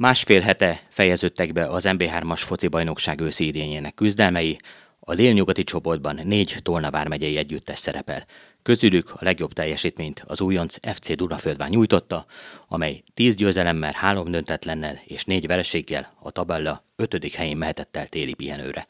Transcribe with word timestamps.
Másfél 0.00 0.40
hete 0.40 0.82
fejeződtek 0.88 1.52
be 1.52 1.66
az 1.66 1.84
MB3-as 1.88 2.40
foci 2.44 2.68
bajnokság 2.68 3.20
őszi 3.20 3.46
idényének 3.46 3.94
küzdelmei, 3.94 4.58
a 5.00 5.14
délnyugati 5.14 5.64
csoportban 5.64 6.20
négy 6.24 6.56
Tolna 6.62 6.90
vármegyei 6.90 7.36
együttes 7.36 7.78
szerepel. 7.78 8.24
Közülük 8.62 9.12
a 9.12 9.24
legjobb 9.24 9.52
teljesítményt 9.52 10.22
az 10.26 10.40
újonc 10.40 10.76
FC 10.94 11.16
Dunaföldván 11.16 11.68
nyújtotta, 11.68 12.26
amely 12.68 13.02
10 13.14 13.34
győzelemmel, 13.34 13.92
három 13.96 14.30
döntetlennel 14.30 15.00
és 15.04 15.24
négy 15.24 15.46
vereséggel 15.46 16.12
a 16.22 16.30
tabella 16.30 16.84
ötödik 16.96 17.34
helyén 17.34 17.56
mehetett 17.56 17.96
el 17.96 18.06
téli 18.06 18.34
pihenőre. 18.34 18.86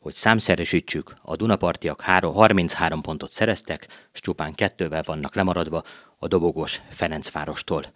Hogy 0.00 0.14
számszeresítsük, 0.14 1.16
a 1.22 1.36
Dunapartiak 1.36 2.00
33 2.00 3.00
pontot 3.00 3.30
szereztek, 3.30 3.86
s 4.12 4.20
csupán 4.20 4.54
kettővel 4.54 5.02
vannak 5.06 5.34
lemaradva 5.34 5.82
a 6.18 6.26
dobogós 6.26 6.80
Ferencvárostól. 6.90 7.92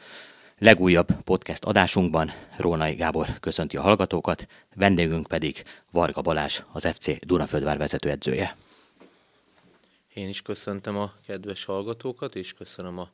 Legújabb 0.58 1.22
podcast 1.24 1.64
adásunkban 1.64 2.30
Rónai 2.56 2.94
Gábor 2.94 3.38
köszönti 3.40 3.76
a 3.76 3.82
hallgatókat, 3.82 4.46
vendégünk 4.74 5.26
pedig 5.26 5.62
Varga 5.90 6.20
Balázs, 6.20 6.60
az 6.72 6.88
FC 6.88 7.26
Dunaföldvár 7.26 7.78
vezetőedzője. 7.78 8.56
Én 10.14 10.28
is 10.28 10.42
köszöntöm 10.42 10.96
a 10.96 11.14
kedves 11.26 11.64
hallgatókat, 11.64 12.34
és 12.34 12.52
köszönöm 12.52 12.98
a 12.98 13.10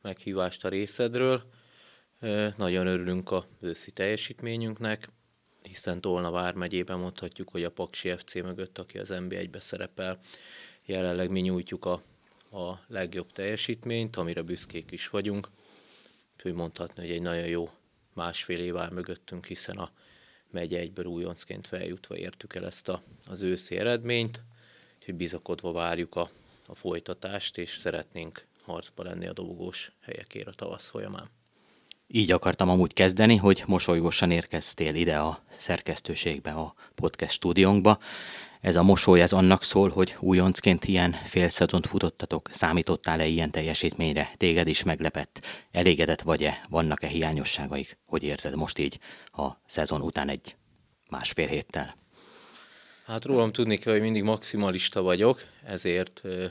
meghívást 0.00 0.64
a 0.64 0.68
részedről. 0.68 1.42
Nagyon 2.56 2.86
örülünk 2.86 3.30
a 3.30 3.46
őszi 3.60 3.90
teljesítményünknek, 3.90 5.08
hiszen 5.62 6.00
Tolna 6.00 6.30
vármegyében 6.30 6.98
mondhatjuk, 6.98 7.48
hogy 7.48 7.64
a 7.64 7.70
Paksi 7.70 8.14
FC 8.16 8.34
mögött, 8.34 8.78
aki 8.78 8.98
az 8.98 9.08
NB1-be 9.12 9.60
szerepel, 9.60 10.20
jelenleg 10.84 11.30
mi 11.30 11.40
nyújtjuk 11.40 11.84
a, 11.84 12.02
a 12.58 12.80
legjobb 12.86 13.32
teljesítményt, 13.32 14.16
amire 14.16 14.42
büszkék 14.42 14.90
is 14.90 15.08
vagyunk 15.08 15.48
úgyhogy 16.42 16.60
mondhatni, 16.60 17.02
hogy 17.02 17.10
egy 17.10 17.22
nagyon 17.22 17.46
jó 17.46 17.70
másfél 18.12 18.58
év 18.58 18.76
áll 18.76 18.90
mögöttünk, 18.90 19.46
hiszen 19.46 19.76
a 19.76 19.90
megye 20.50 20.78
egyből 20.78 21.04
újoncként 21.04 21.66
feljutva 21.66 22.16
értük 22.16 22.54
el 22.54 22.66
ezt 22.66 22.88
a, 22.88 23.02
az 23.26 23.42
őszi 23.42 23.76
eredményt, 23.76 24.42
úgyhogy 24.98 25.14
bizakodva 25.14 25.72
várjuk 25.72 26.14
a, 26.14 26.30
a 26.66 26.74
folytatást, 26.74 27.58
és 27.58 27.76
szeretnénk 27.80 28.46
harcba 28.64 29.02
lenni 29.02 29.26
a 29.26 29.32
dobogós 29.32 29.92
helyekért 30.00 30.46
a 30.46 30.52
tavasz 30.52 30.88
folyamán. 30.88 31.30
Így 32.06 32.32
akartam 32.32 32.68
amúgy 32.68 32.92
kezdeni, 32.92 33.36
hogy 33.36 33.62
mosolygósan 33.66 34.30
érkeztél 34.30 34.94
ide 34.94 35.18
a 35.18 35.42
szerkesztőségbe, 35.50 36.50
a 36.50 36.74
podcast 36.94 37.32
stúdiónkba. 37.32 37.98
Ez 38.62 38.76
a 38.76 38.82
mosoly, 38.82 39.20
ez 39.20 39.32
annak 39.32 39.62
szól, 39.62 39.90
hogy 39.90 40.16
újoncként 40.20 40.84
ilyen 40.84 41.12
félszezont 41.12 41.86
futottatok, 41.86 42.48
számítottál-e 42.50 43.26
ilyen 43.26 43.50
teljesítményre, 43.50 44.32
téged 44.36 44.66
is 44.66 44.82
meglepett, 44.82 45.40
elégedett 45.70 46.20
vagy-e, 46.20 46.64
vannak-e 46.68 47.06
hiányosságaik, 47.06 47.98
hogy 48.06 48.22
érzed 48.22 48.54
most 48.54 48.78
így 48.78 48.98
a 49.24 49.50
szezon 49.66 50.00
után 50.00 50.28
egy 50.28 50.56
másfél 51.10 51.46
héttel? 51.46 51.96
Hát 53.04 53.24
rólam 53.24 53.52
tudni 53.52 53.76
kell, 53.76 53.92
hogy 53.92 54.02
mindig 54.02 54.22
maximalista 54.22 55.02
vagyok, 55.02 55.42
ezért 55.64 56.20
ö, 56.22 56.46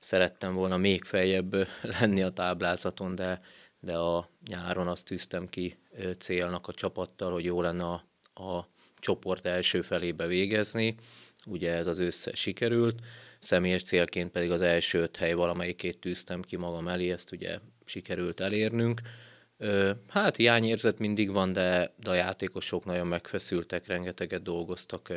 szerettem 0.00 0.54
volna 0.54 0.76
még 0.76 1.04
feljebb 1.04 1.68
lenni 2.00 2.22
a 2.22 2.32
táblázaton, 2.32 3.14
de, 3.14 3.40
de 3.80 3.96
a 3.96 4.28
nyáron 4.48 4.88
azt 4.88 5.04
tűztem 5.06 5.48
ki 5.48 5.78
ö, 5.92 6.10
célnak 6.10 6.68
a 6.68 6.72
csapattal, 6.72 7.32
hogy 7.32 7.44
jó 7.44 7.60
lenne 7.60 7.84
a, 7.84 8.04
a 8.42 8.68
csoport 8.98 9.46
első 9.46 9.82
felébe 9.82 10.26
végezni, 10.26 10.96
ugye 11.48 11.72
ez 11.72 11.86
az 11.86 11.98
össze 11.98 12.34
sikerült, 12.34 13.00
személyes 13.40 13.82
célként 13.82 14.30
pedig 14.30 14.50
az 14.50 14.60
első 14.60 14.98
öt 14.98 15.16
hely 15.16 15.32
valamelyikét 15.32 15.98
tűztem 15.98 16.42
ki 16.42 16.56
magam 16.56 16.88
elé, 16.88 17.10
ezt 17.10 17.32
ugye 17.32 17.58
sikerült 17.84 18.40
elérnünk. 18.40 19.00
Hát 20.08 20.36
hiányérzet 20.36 20.98
mindig 20.98 21.30
van, 21.32 21.52
de, 21.52 21.94
de 21.96 22.10
a 22.10 22.14
játékosok 22.14 22.84
nagyon 22.84 23.06
megfeszültek, 23.06 23.86
rengeteget 23.86 24.42
dolgoztak 24.42 25.12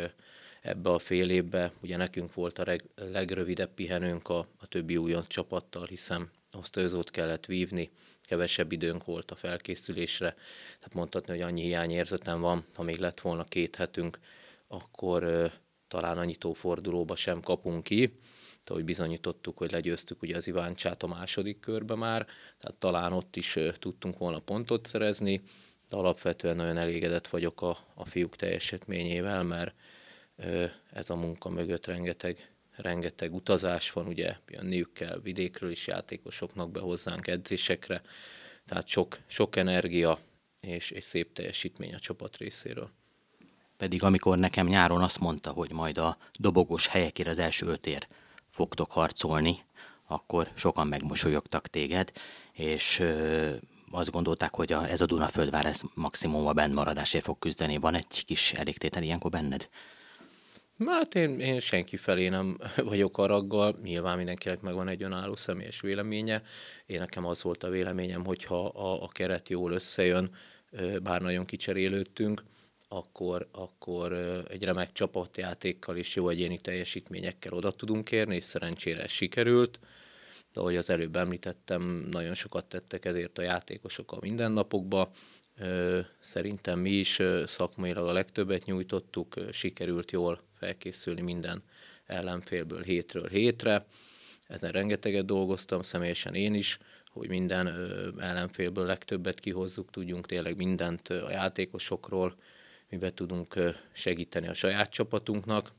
ebbe 0.61 0.89
a 0.89 0.99
fél 0.99 1.29
évbe. 1.29 1.71
Ugye 1.81 1.97
nekünk 1.97 2.33
volt 2.33 2.59
a 2.59 2.63
reg, 2.63 2.83
legrövidebb 2.95 3.73
pihenőnk 3.73 4.29
a, 4.29 4.47
a 4.57 4.67
többi 4.67 4.97
újonc 4.97 5.27
csapattal, 5.27 5.85
hiszen 5.85 6.29
osztályozót 6.53 7.11
kellett 7.11 7.45
vívni, 7.45 7.91
kevesebb 8.21 8.71
időnk 8.71 9.05
volt 9.05 9.31
a 9.31 9.35
felkészülésre. 9.35 10.29
Tehát 10.77 10.93
mondhatni, 10.93 11.33
hogy 11.33 11.41
annyi 11.41 11.61
hiányérzetem 11.61 12.39
van, 12.39 12.65
ha 12.75 12.83
még 12.83 12.97
lett 12.97 13.19
volna 13.19 13.43
két 13.43 13.75
hetünk, 13.75 14.19
akkor 14.67 15.51
talán 15.91 16.17
a 16.17 16.23
nyitófordulóba 16.23 17.15
sem 17.15 17.41
kapunk 17.41 17.83
ki, 17.83 18.13
ahogy 18.65 18.85
bizonyítottuk, 18.85 19.57
hogy 19.57 19.71
legyőztük 19.71 20.21
ugye 20.21 20.35
az 20.35 20.47
Iváncsát 20.47 21.03
a 21.03 21.07
második 21.07 21.59
körbe 21.59 21.95
már, 21.95 22.25
tehát 22.59 22.77
talán 22.77 23.13
ott 23.13 23.35
is 23.35 23.57
tudtunk 23.79 24.17
volna 24.17 24.39
pontot 24.39 24.85
szerezni, 24.85 25.41
de 25.89 25.95
alapvetően 25.95 26.55
nagyon 26.55 26.77
elégedett 26.77 27.27
vagyok 27.27 27.61
a, 27.61 27.77
a 27.93 28.05
fiúk 28.05 28.35
teljesítményével, 28.35 29.43
mert 29.43 29.75
ez 30.91 31.09
a 31.09 31.15
munka 31.15 31.49
mögött 31.49 31.85
rengeteg, 31.85 32.51
rengeteg 32.75 33.33
utazás 33.33 33.91
van, 33.91 34.07
ugye 34.07 34.35
jönniük 34.47 34.93
kell 34.93 35.19
vidékről 35.19 35.71
is 35.71 35.87
játékosoknak 35.87 36.71
be 36.71 36.79
hozzánk 36.79 37.27
edzésekre, 37.27 38.01
tehát 38.65 38.87
sok, 38.87 39.19
sok 39.27 39.55
energia 39.55 40.19
és, 40.59 40.91
és 40.91 41.03
szép 41.03 41.33
teljesítmény 41.33 41.93
a 41.93 41.99
csapat 41.99 42.37
részéről 42.37 42.91
pedig 43.81 44.03
amikor 44.03 44.37
nekem 44.37 44.67
nyáron 44.67 45.01
azt 45.01 45.19
mondta, 45.19 45.51
hogy 45.51 45.71
majd 45.71 45.97
a 45.97 46.17
dobogós 46.39 46.87
helyekért 46.87 47.29
az 47.29 47.39
első 47.39 47.65
ötér 47.65 48.07
fogtok 48.49 48.91
harcolni, 48.91 49.59
akkor 50.07 50.51
sokan 50.53 50.87
megmosolyogtak 50.87 51.67
téged, 51.67 52.11
és 52.51 52.99
ö, 52.99 53.49
azt 53.91 54.11
gondolták, 54.11 54.55
hogy 54.55 54.73
a, 54.73 54.89
ez 54.89 55.01
a 55.01 55.05
Dunaföldvár 55.05 55.65
ez 55.65 55.81
maximum 55.93 56.47
a 56.47 56.53
bennmaradásért 56.53 57.23
fog 57.23 57.39
küzdeni. 57.39 57.77
Van 57.77 57.95
egy 57.95 58.25
kis 58.25 58.51
elégtétel 58.53 59.03
ilyenkor 59.03 59.31
benned? 59.31 59.69
Hát 60.85 61.15
én, 61.15 61.39
én 61.39 61.59
senki 61.59 61.97
felé 61.97 62.27
nem 62.27 62.57
vagyok 62.91 63.17
araggal, 63.17 63.79
nyilván 63.83 64.17
mindenkinek 64.17 64.61
megvan 64.61 64.87
egy 64.87 65.03
önálló 65.03 65.35
személyes 65.35 65.81
véleménye. 65.81 66.41
Én 66.85 66.99
nekem 66.99 67.25
az 67.25 67.41
volt 67.43 67.63
a 67.63 67.69
véleményem, 67.69 68.25
hogyha 68.25 68.65
a, 68.65 69.03
a 69.03 69.07
keret 69.07 69.49
jól 69.49 69.71
összejön, 69.71 70.35
bár 71.03 71.21
nagyon 71.21 71.45
kicserélődtünk, 71.45 72.43
akkor, 72.93 73.47
akkor 73.51 74.13
egy 74.49 74.63
remek 74.63 74.91
csapatjátékkal 74.91 75.97
és 75.97 76.15
jó 76.15 76.29
egyéni 76.29 76.59
teljesítményekkel 76.59 77.53
oda 77.53 77.71
tudunk 77.71 78.11
érni, 78.11 78.35
és 78.35 78.43
szerencsére 78.43 79.01
ez 79.01 79.11
sikerült. 79.11 79.79
De 80.53 80.59
ahogy 80.59 80.75
az 80.75 80.89
előbb 80.89 81.15
említettem, 81.15 82.07
nagyon 82.11 82.33
sokat 82.33 82.65
tettek 82.65 83.05
ezért 83.05 83.37
a 83.37 83.41
játékosok 83.41 84.11
a 84.11 84.17
mindennapokba. 84.21 85.11
Szerintem 86.19 86.79
mi 86.79 86.89
is 86.89 87.19
szakmailag 87.45 88.07
a 88.07 88.11
legtöbbet 88.11 88.65
nyújtottuk, 88.65 89.35
sikerült 89.51 90.11
jól 90.11 90.41
felkészülni 90.57 91.21
minden 91.21 91.63
ellenfélből 92.05 92.81
hétről 92.81 93.27
hétre. 93.27 93.85
Ezen 94.47 94.71
rengeteget 94.71 95.25
dolgoztam, 95.25 95.81
személyesen 95.81 96.35
én 96.35 96.53
is, 96.53 96.77
hogy 97.11 97.29
minden 97.29 97.67
ellenfélből 98.19 98.85
legtöbbet 98.85 99.39
kihozzuk, 99.39 99.91
tudjunk 99.91 100.27
tényleg 100.27 100.55
mindent 100.55 101.07
a 101.09 101.31
játékosokról, 101.31 102.35
miben 102.91 103.13
tudunk 103.13 103.75
segíteni 103.91 104.47
a 104.47 104.53
saját 104.53 104.89
csapatunknak, 104.89 105.71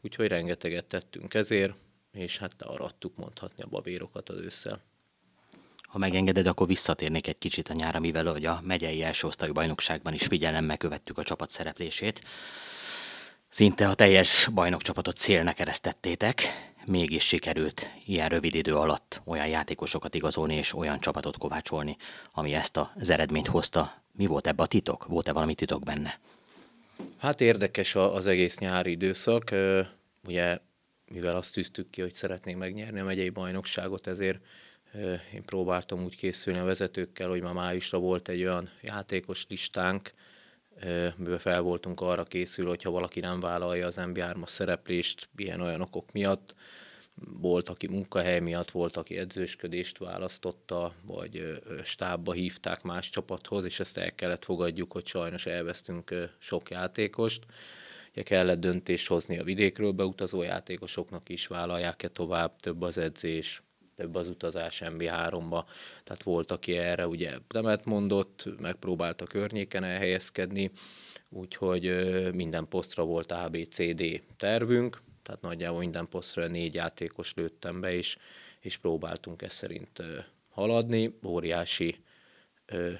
úgyhogy 0.00 0.26
rengeteget 0.26 0.84
tettünk 0.84 1.34
ezért, 1.34 1.74
és 2.12 2.38
hát 2.38 2.62
arattuk 2.62 3.16
mondhatni 3.16 3.62
a 3.62 3.68
babérokat 3.68 4.28
az 4.28 4.38
ősszel. 4.38 4.82
Ha 5.82 5.98
megengeded, 5.98 6.46
akkor 6.46 6.66
visszatérnék 6.66 7.26
egy 7.26 7.38
kicsit 7.38 7.68
a 7.68 7.74
nyára, 7.74 7.98
mivel 7.98 8.24
hogy 8.26 8.44
a 8.44 8.60
megyei 8.64 9.02
első 9.02 9.26
osztályú 9.26 9.52
bajnokságban 9.52 10.14
is 10.14 10.26
figyelemmel 10.26 10.76
követtük 10.76 11.18
a 11.18 11.22
csapat 11.22 11.50
szereplését. 11.50 12.22
Szinte 13.48 13.88
a 13.88 13.94
teljes 13.94 14.48
bajnokcsapatot 14.54 15.16
célnek 15.16 15.58
eresztettétek, 15.58 16.42
mégis 16.86 17.26
sikerült 17.26 17.90
ilyen 18.06 18.28
rövid 18.28 18.54
idő 18.54 18.74
alatt 18.74 19.20
olyan 19.24 19.46
játékosokat 19.46 20.14
igazolni 20.14 20.54
és 20.54 20.74
olyan 20.74 21.00
csapatot 21.00 21.38
kovácsolni, 21.38 21.96
ami 22.32 22.54
ezt 22.54 22.76
az 22.94 23.10
eredményt 23.10 23.48
hozta. 23.48 24.02
Mi 24.12 24.26
volt 24.26 24.46
ebbe 24.46 24.62
a 24.62 24.66
titok? 24.66 25.06
Volt-e 25.06 25.32
valami 25.32 25.54
titok 25.54 25.82
benne? 25.82 26.18
Hát 27.16 27.40
érdekes 27.40 27.94
az 27.94 28.26
egész 28.26 28.58
nyári 28.58 28.90
időszak. 28.90 29.54
Ugye, 30.24 30.58
mivel 31.12 31.36
azt 31.36 31.54
tűztük 31.54 31.90
ki, 31.90 32.00
hogy 32.00 32.14
szeretnénk 32.14 32.58
megnyerni 32.58 33.00
a 33.00 33.04
megyei 33.04 33.30
bajnokságot, 33.30 34.06
ezért 34.06 34.38
én 35.34 35.44
próbáltam 35.44 36.04
úgy 36.04 36.16
készülni 36.16 36.58
a 36.58 36.64
vezetőkkel, 36.64 37.28
hogy 37.28 37.40
már 37.40 37.52
májusra 37.52 37.98
volt 37.98 38.28
egy 38.28 38.42
olyan 38.42 38.70
játékos 38.82 39.46
listánk, 39.48 40.12
mivel 41.16 41.38
fel 41.38 41.60
voltunk 41.60 42.00
arra 42.00 42.24
készül, 42.24 42.66
hogyha 42.66 42.90
valaki 42.90 43.20
nem 43.20 43.40
vállalja 43.40 43.86
az 43.86 43.96
MB3-as 43.98 44.48
szereplést 44.48 45.28
ilyen 45.36 45.60
olyan 45.60 45.80
okok 45.80 46.12
miatt, 46.12 46.54
volt, 47.24 47.68
aki 47.68 47.86
munkahely 47.86 48.40
miatt, 48.40 48.70
volt, 48.70 48.96
aki 48.96 49.18
edzősködést 49.18 49.98
választotta, 49.98 50.94
vagy 51.02 51.60
stábba 51.84 52.32
hívták 52.32 52.82
más 52.82 53.10
csapathoz, 53.10 53.64
és 53.64 53.80
ezt 53.80 53.98
el 53.98 54.14
kellett 54.14 54.44
fogadjuk, 54.44 54.92
hogy 54.92 55.06
sajnos 55.06 55.46
elvesztünk 55.46 56.14
sok 56.38 56.70
játékost. 56.70 57.46
Ugye 58.12 58.22
kellett 58.22 58.60
döntést 58.60 59.08
hozni 59.08 59.38
a 59.38 59.44
vidékről 59.44 59.92
beutazó 59.92 60.42
játékosoknak 60.42 61.28
is, 61.28 61.46
vállalják-e 61.46 62.08
tovább, 62.08 62.56
több 62.56 62.82
az 62.82 62.98
edzés, 62.98 63.62
több 63.96 64.14
az 64.14 64.28
utazás 64.28 64.82
MB3-ba, 64.84 65.64
tehát 66.04 66.22
volt, 66.22 66.50
aki 66.50 66.76
erre 66.76 67.06
ugye 67.06 67.38
nemet 67.48 67.84
mondott, 67.84 68.44
megpróbálta 68.60 69.24
környéken 69.24 69.84
elhelyezkedni, 69.84 70.70
úgyhogy 71.28 71.84
minden 72.34 72.68
posztra 72.68 73.04
volt 73.04 73.32
ABCD 73.32 74.22
tervünk, 74.36 74.98
tehát 75.30 75.44
nagyjából 75.44 75.78
minden 75.78 76.08
posztra 76.08 76.46
négy 76.46 76.74
játékos 76.74 77.34
lőttem 77.34 77.80
be, 77.80 77.92
és, 77.92 78.16
és 78.60 78.76
próbáltunk 78.76 79.42
ezt 79.42 79.56
szerint 79.56 80.02
haladni. 80.48 81.18
Óriási 81.24 81.96
ö, 82.66 82.92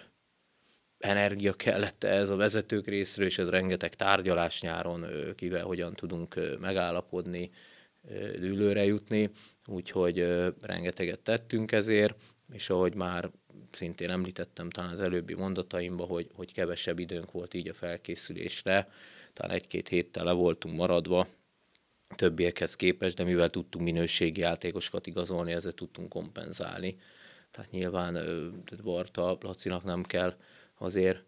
energia 0.98 1.52
kellett 1.52 2.04
ez 2.04 2.28
a 2.28 2.36
vezetők 2.36 2.86
részről, 2.86 3.26
és 3.26 3.38
ez 3.38 3.48
rengeteg 3.48 3.94
tárgyalás 3.94 4.60
nyáron, 4.60 5.02
ö, 5.02 5.34
kivel 5.34 5.64
hogyan 5.64 5.94
tudunk 5.94 6.36
ö, 6.36 6.56
megállapodni, 6.56 7.50
ö, 8.08 8.38
dűlőre 8.38 8.84
jutni, 8.84 9.30
úgyhogy 9.66 10.18
ö, 10.18 10.48
rengeteget 10.60 11.20
tettünk 11.20 11.72
ezért, 11.72 12.14
és 12.52 12.70
ahogy 12.70 12.94
már 12.94 13.30
szintén 13.72 14.10
említettem 14.10 14.70
talán 14.70 14.92
az 14.92 15.00
előbbi 15.00 15.34
mondataimban, 15.34 16.06
hogy, 16.06 16.30
hogy 16.34 16.52
kevesebb 16.52 16.98
időnk 16.98 17.32
volt 17.32 17.54
így 17.54 17.68
a 17.68 17.74
felkészülésre, 17.74 18.88
talán 19.32 19.56
egy-két 19.56 19.88
héttel 19.88 20.24
le 20.24 20.32
voltunk 20.32 20.76
maradva, 20.76 21.26
többiekhez 22.16 22.76
képest, 22.76 23.16
de 23.16 23.24
mivel 23.24 23.50
tudtunk 23.50 23.84
minőségi 23.84 24.40
játékosokat 24.40 25.06
igazolni, 25.06 25.52
ezzel 25.52 25.72
tudtunk 25.72 26.08
kompenzálni. 26.08 26.98
Tehát 27.50 27.70
nyilván 27.70 28.12
tehát 28.64 28.82
Barta, 28.82 29.38
Lacinak 29.40 29.84
nem 29.84 30.02
kell 30.02 30.36
azért 30.78 31.24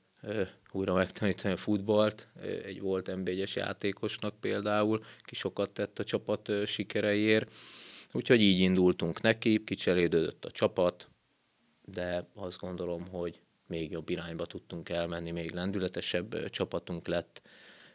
újra 0.72 0.94
megtanítani 0.94 1.54
a 1.54 1.56
futballt, 1.56 2.28
egy 2.64 2.80
volt 2.80 3.10
NB1-es 3.12 3.52
játékosnak 3.52 4.40
például, 4.40 5.04
ki 5.22 5.34
sokat 5.34 5.70
tett 5.70 5.98
a 5.98 6.04
csapat 6.04 6.50
sikereiért, 6.66 7.50
úgyhogy 8.12 8.40
így 8.40 8.58
indultunk 8.58 9.20
neki, 9.20 9.64
kicserélődött 9.64 10.44
a 10.44 10.50
csapat, 10.50 11.08
de 11.84 12.28
azt 12.34 12.58
gondolom, 12.58 13.08
hogy 13.08 13.40
még 13.66 13.90
jobb 13.90 14.08
irányba 14.08 14.46
tudtunk 14.46 14.88
elmenni, 14.88 15.30
még 15.30 15.50
lendületesebb 15.50 16.50
csapatunk 16.50 17.06
lett, 17.06 17.42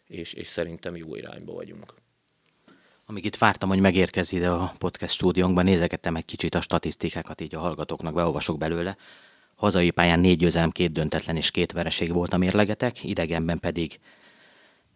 és, 0.06 0.34
és 0.34 0.48
szerintem 0.48 0.96
jó 0.96 1.16
irányba 1.16 1.54
vagyunk. 1.54 1.94
Amíg 3.10 3.26
itt 3.26 3.36
vártam, 3.36 3.70
hogy 3.70 3.80
megérkezz 3.80 4.34
ide 4.34 4.50
a 4.50 4.74
podcast 4.78 5.14
stúdiónkban, 5.14 5.64
nézegettem 5.64 6.16
egy 6.16 6.26
kicsit 6.26 6.56
a 6.56 6.62
statisztikákat, 6.62 7.42
így 7.42 7.56
a 7.56 7.60
hallgatóknak 7.60 8.14
beolvasok 8.14 8.58
belőle. 8.58 8.98
Hazai 9.56 9.92
pályán 9.92 10.20
négy 10.20 10.38
győzelem, 10.38 10.72
két 10.72 10.92
döntetlen 10.92 11.36
és 11.36 11.52
két 11.52 11.72
vereség 11.72 12.14
volt 12.14 12.34
a 12.34 12.38
mérlegetek, 12.38 13.04
idegenben 13.04 13.60
pedig 13.60 14.00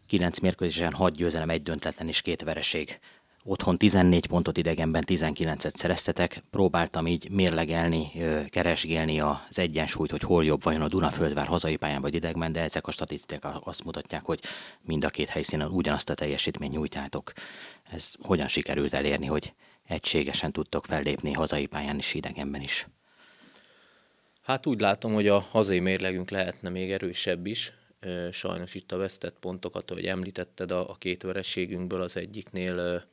kilenc 0.07 0.39
mérkőzésen 0.39 0.93
hat 0.93 1.15
győzelem, 1.15 1.49
egy 1.49 1.63
döntetlen 1.63 2.07
és 2.07 2.21
két 2.21 2.41
vereség. 2.41 2.99
Otthon 3.43 3.77
14 3.77 4.27
pontot, 4.27 4.57
idegenben 4.57 5.03
19-et 5.07 5.75
szereztetek. 5.75 6.43
Próbáltam 6.49 7.07
így 7.07 7.29
mérlegelni, 7.29 8.11
keresgélni 8.49 9.19
az 9.19 9.59
egyensúlyt, 9.59 10.11
hogy 10.11 10.21
hol 10.21 10.45
jobb 10.45 10.63
vajon 10.63 10.81
a 10.81 10.87
Dunaföldvár 10.87 11.47
hazai 11.47 11.75
pályán 11.75 12.01
vagy 12.01 12.15
idegben, 12.15 12.51
de 12.51 12.61
ezek 12.61 12.87
a 12.87 12.91
statisztikák 12.91 13.67
azt 13.67 13.83
mutatják, 13.83 14.23
hogy 14.23 14.39
mind 14.81 15.03
a 15.03 15.09
két 15.09 15.29
helyszínen 15.29 15.67
ugyanazt 15.67 16.09
a 16.09 16.13
teljesítményt 16.13 16.73
nyújtátok. 16.73 17.31
Ez 17.91 18.13
hogyan 18.21 18.47
sikerült 18.47 18.93
elérni, 18.93 19.25
hogy 19.25 19.53
egységesen 19.87 20.51
tudtok 20.51 20.85
fellépni 20.85 21.33
hazai 21.33 21.65
pályán 21.65 21.97
is, 21.97 22.13
idegenben 22.13 22.61
is? 22.61 22.87
Hát 24.41 24.65
úgy 24.65 24.79
látom, 24.79 25.13
hogy 25.13 25.27
a 25.27 25.39
hazai 25.39 25.79
mérlegünk 25.79 26.29
lehetne 26.29 26.69
még 26.69 26.91
erősebb 26.91 27.45
is. 27.45 27.73
Sajnos 28.31 28.75
itt 28.75 28.91
a 28.91 28.97
vesztett 28.97 29.35
pontokat, 29.39 29.91
ahogy 29.91 30.05
említetted, 30.05 30.71
a 30.71 30.95
két 30.99 31.23
verességünkből 31.23 32.01
az 32.01 32.17
egyiknél 32.17 33.05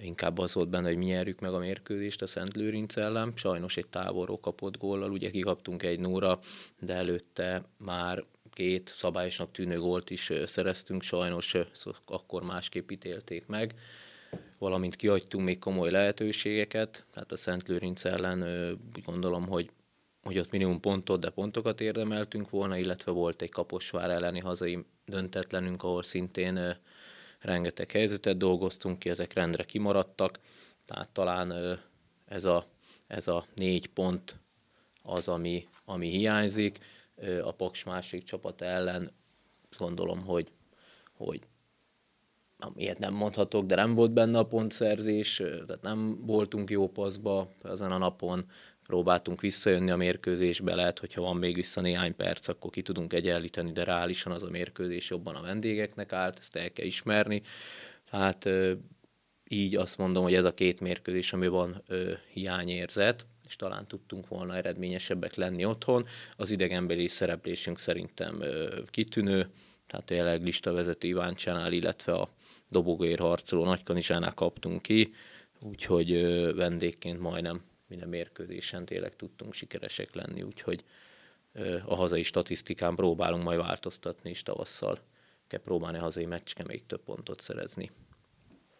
inkább 0.00 0.38
az 0.38 0.54
volt 0.54 0.68
benne, 0.68 0.88
hogy 0.88 0.96
mi 0.96 1.04
nyerjük 1.04 1.40
meg 1.40 1.52
a 1.52 1.58
mérkőzést 1.58 2.22
a 2.22 2.26
Szent 2.26 2.56
Lőrinc 2.56 2.96
ellen. 2.96 3.32
Sajnos 3.36 3.76
egy 3.76 3.86
távolról 3.86 4.40
kapott 4.40 4.78
góllal, 4.78 5.10
ugye 5.10 5.30
kikaptunk 5.30 5.82
egy 5.82 6.00
nóra, 6.00 6.38
de 6.78 6.94
előtte 6.94 7.62
már 7.76 8.24
két 8.52 8.94
szabályosnak 8.96 9.52
tűnő 9.52 9.78
gólt 9.78 10.10
is 10.10 10.32
szereztünk, 10.44 11.02
sajnos 11.02 11.54
akkor 12.06 12.42
másképp 12.42 12.90
ítélték 12.90 13.46
meg, 13.46 13.74
valamint 14.58 14.96
kihagytunk 14.96 15.44
még 15.44 15.58
komoly 15.58 15.90
lehetőségeket, 15.90 17.04
tehát 17.12 17.32
a 17.32 17.36
Szent 17.36 17.68
Lőrinc 17.68 18.04
ellen 18.04 18.70
úgy 18.96 19.02
gondolom, 19.04 19.46
hogy 19.46 19.70
hogy 20.22 20.38
ott 20.38 20.50
minimum 20.50 20.80
pontot, 20.80 21.20
de 21.20 21.30
pontokat 21.30 21.80
érdemeltünk 21.80 22.50
volna, 22.50 22.76
illetve 22.76 23.12
volt 23.12 23.42
egy 23.42 23.50
Kaposvár 23.50 24.10
elleni 24.10 24.38
hazai 24.38 24.84
döntetlenünk, 25.06 25.82
ahol 25.82 26.02
szintén 26.02 26.76
rengeteg 27.40 27.90
helyzetet 27.90 28.36
dolgoztunk 28.36 28.98
ki, 28.98 29.08
ezek 29.08 29.32
rendre 29.32 29.64
kimaradtak, 29.64 30.38
tehát 30.84 31.08
talán 31.08 31.78
ez 32.24 32.44
a, 32.44 32.66
ez 33.06 33.28
a 33.28 33.46
négy 33.54 33.86
pont 33.86 34.36
az, 35.02 35.28
ami, 35.28 35.68
ami 35.84 36.08
hiányzik. 36.08 36.78
A 37.42 37.52
Paks 37.52 37.84
másik 37.84 38.24
csapat 38.24 38.62
ellen 38.62 39.12
gondolom, 39.78 40.20
hogy, 40.20 40.52
hogy 41.12 41.40
ilyet 42.74 42.98
nem 42.98 43.14
mondhatok, 43.14 43.66
de 43.66 43.74
nem 43.74 43.94
volt 43.94 44.12
benne 44.12 44.38
a 44.38 44.46
pontszerzés, 44.46 45.36
tehát 45.36 45.82
nem 45.82 46.26
voltunk 46.26 46.70
jó 46.70 46.88
paszba 46.88 47.50
ezen 47.62 47.92
a 47.92 47.98
napon, 47.98 48.50
próbáltunk 48.88 49.40
visszajönni 49.40 49.90
a 49.90 49.96
mérkőzésbe, 49.96 50.74
lehet, 50.74 50.98
hogyha 50.98 51.20
van 51.20 51.36
még 51.36 51.54
vissza 51.54 51.80
néhány 51.80 52.16
perc, 52.16 52.48
akkor 52.48 52.70
ki 52.70 52.82
tudunk 52.82 53.12
egyenlíteni, 53.12 53.72
de 53.72 53.84
reálisan 53.84 54.32
az 54.32 54.42
a 54.42 54.50
mérkőzés 54.50 55.10
jobban 55.10 55.34
a 55.34 55.42
vendégeknek 55.42 56.12
állt, 56.12 56.38
ezt 56.38 56.56
el 56.56 56.72
kell 56.72 56.86
ismerni. 56.86 57.42
Tehát 58.10 58.48
így 59.48 59.76
azt 59.76 59.98
mondom, 59.98 60.22
hogy 60.22 60.34
ez 60.34 60.44
a 60.44 60.54
két 60.54 60.80
mérkőzés, 60.80 61.32
ami 61.32 61.48
van 61.48 61.82
hiányérzet, 62.32 63.26
és 63.48 63.56
talán 63.56 63.86
tudtunk 63.86 64.28
volna 64.28 64.56
eredményesebbek 64.56 65.34
lenni 65.34 65.64
otthon. 65.64 66.06
Az 66.36 66.50
idegenbeli 66.50 67.08
szereplésünk 67.08 67.78
szerintem 67.78 68.42
kitűnő, 68.86 69.50
tehát 69.86 70.10
jelenleg 70.10 70.42
listavezető 70.42 71.08
Iváncsánál, 71.08 71.72
illetve 71.72 72.12
a 72.12 72.28
dobogóért 72.68 73.20
harcoló 73.20 73.64
Nagykanizsánál 73.64 74.34
kaptunk 74.34 74.82
ki, 74.82 75.14
úgyhogy 75.60 76.10
vendégként 76.54 77.20
majdnem 77.20 77.62
minden 77.88 78.08
mérkőzésen 78.08 78.84
tényleg 78.84 79.16
tudtunk 79.16 79.54
sikeresek 79.54 80.14
lenni, 80.14 80.42
úgyhogy 80.42 80.84
a 81.84 81.94
hazai 81.94 82.22
statisztikán 82.22 82.94
próbálunk 82.94 83.44
majd 83.44 83.58
változtatni, 83.58 84.30
és 84.30 84.42
tavasszal 84.42 84.98
kell 85.46 85.60
próbálni 85.60 85.98
a 85.98 86.00
hazai 86.00 86.26
meccske 86.26 86.64
még 86.66 86.86
több 86.86 87.02
pontot 87.02 87.40
szerezni. 87.40 87.90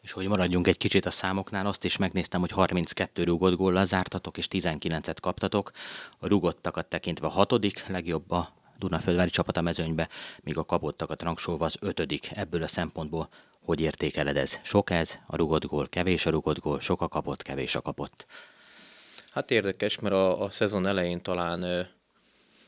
És 0.00 0.12
hogy 0.12 0.29
maradjunk 0.29 0.67
egy 0.67 0.77
kicsit 0.77 1.07
a 1.07 1.11
számoknál, 1.11 1.67
azt 1.67 1.85
is 1.85 1.97
megnéztem, 1.97 2.41
hogy 2.41 2.50
32 2.50 3.25
rúgott 3.25 3.57
góllal 3.57 3.85
zártatok, 3.85 4.37
és 4.37 4.47
19-et 4.50 5.17
kaptatok. 5.21 5.71
A 6.19 6.27
rúgottakat 6.27 6.87
tekintve 6.87 7.27
a 7.27 7.31
hatodik 7.31 7.87
legjobb 7.87 8.31
a 8.31 8.57
Dunaföldvári 8.79 9.31
csapat 9.31 9.57
a 9.57 9.61
mezőnybe, 9.61 10.09
míg 10.41 10.59
a 10.59 10.65
kapottakat 10.65 11.23
rangsolva 11.23 11.65
az 11.65 11.77
ötödik. 11.81 12.31
Ebből 12.35 12.62
a 12.62 12.67
szempontból 12.67 13.29
hogy 13.69 13.81
értékeled 13.81 14.37
ez? 14.37 14.61
Sok 14.62 14.91
ez, 14.91 15.19
a 15.27 15.37
rugott 15.37 15.65
gól, 15.65 15.88
kevés 15.88 16.27
a 16.27 16.31
rugott 16.31 16.59
gól, 16.59 16.81
sok 16.81 17.00
a 17.00 17.09
kapott, 17.09 17.43
kevés 17.43 17.75
a 17.75 17.83
kapott. 17.83 18.27
Hát 19.30 19.50
érdekes, 19.50 19.99
mert 19.99 20.14
a, 20.14 20.42
a 20.42 20.50
szezon 20.50 20.87
elején 20.87 21.23
talán 21.23 21.62
ö, 21.62 21.82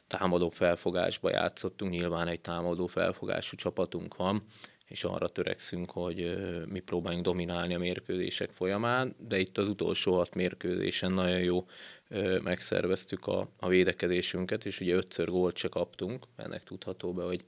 támadó 0.06 0.48
felfogásba 0.48 1.30
játszottunk, 1.30 1.90
nyilván 1.90 2.28
egy 2.28 2.40
támadó 2.40 2.86
felfogású 2.86 3.56
csapatunk 3.56 4.16
van, 4.16 4.42
és 4.86 5.04
arra 5.04 5.28
törekszünk, 5.28 5.90
hogy 5.90 6.22
ö, 6.22 6.64
mi 6.64 6.80
próbáljunk 6.80 7.24
dominálni 7.24 7.74
a 7.74 7.78
mérkőzések 7.78 8.50
folyamán, 8.50 9.14
de 9.18 9.38
itt 9.38 9.58
az 9.58 9.68
utolsó 9.68 10.16
hat 10.16 10.34
mérkőzésen 10.34 11.12
nagyon 11.12 11.40
jó 11.40 11.66
ö, 12.08 12.38
megszerveztük 12.38 13.26
a, 13.26 13.48
a 13.58 13.68
védekezésünket, 13.68 14.64
és 14.64 14.80
ugye 14.80 14.94
ötször 14.94 15.28
gólt 15.28 15.56
se 15.56 15.68
kaptunk, 15.68 16.24
ennek 16.36 16.64
tudható 16.64 17.12
be, 17.12 17.22
hogy 17.22 17.44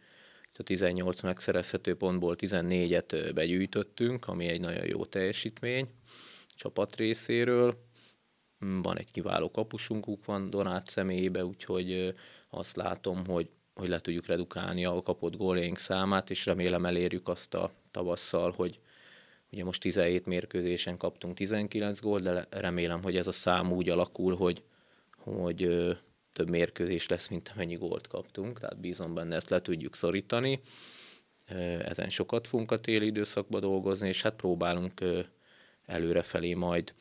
a 0.59 0.62
18 0.62 1.21
megszerezhető 1.21 1.97
pontból 1.97 2.37
14-et 2.38 3.31
begyűjtöttünk, 3.35 4.28
ami 4.28 4.47
egy 4.47 4.61
nagyon 4.61 4.87
jó 4.87 5.04
teljesítmény 5.04 5.88
csapat 6.57 6.97
részéről 6.97 7.90
van 8.83 8.99
egy 8.99 9.11
kiváló 9.11 9.50
kapusunk, 9.50 10.25
van 10.25 10.50
Donát 10.50 10.87
személyébe, 10.87 11.45
úgyhogy 11.45 12.14
azt 12.50 12.76
látom, 12.76 13.26
hogy, 13.26 13.49
hogy 13.75 13.88
le 13.88 14.00
tudjuk 14.00 14.26
redukálni 14.26 14.85
a 14.85 15.02
kapott 15.02 15.37
góljaink 15.37 15.78
számát, 15.78 16.31
és 16.31 16.47
remélem 16.47 16.87
elérjük 16.87 17.28
azt 17.28 17.54
a 17.54 17.73
tavasszal, 17.90 18.52
hogy 18.57 18.81
ugye 19.50 19.64
most 19.64 19.81
17 19.81 20.26
mérkőzésen 20.26 20.97
kaptunk 20.97 21.35
19 21.35 22.00
gól, 22.00 22.21
de 22.21 22.47
remélem, 22.50 23.02
hogy 23.02 23.16
ez 23.16 23.26
a 23.26 23.33
szám 23.33 23.73
úgy 23.73 23.88
alakul, 23.88 24.37
hogy, 24.37 24.62
hogy 25.16 25.88
több 26.33 26.50
mérkőzés 26.50 27.09
lesz, 27.09 27.28
mint 27.28 27.52
amennyi 27.54 27.75
gólt 27.75 28.07
kaptunk, 28.07 28.61
tehát 28.61 28.81
bízom 28.81 29.14
benne, 29.14 29.35
ezt 29.35 29.50
le 29.50 29.62
tudjuk 29.62 29.97
szorítani. 29.97 30.61
Ezen 31.85 32.09
sokat 32.09 32.47
fogunk 32.47 32.71
a 32.71 32.81
téli 32.81 33.07
időszakban 33.07 33.61
dolgozni, 33.61 34.09
és 34.09 34.23
hát 34.23 34.35
próbálunk 34.35 35.00
előrefelé 35.87 36.54
majd 36.54 36.95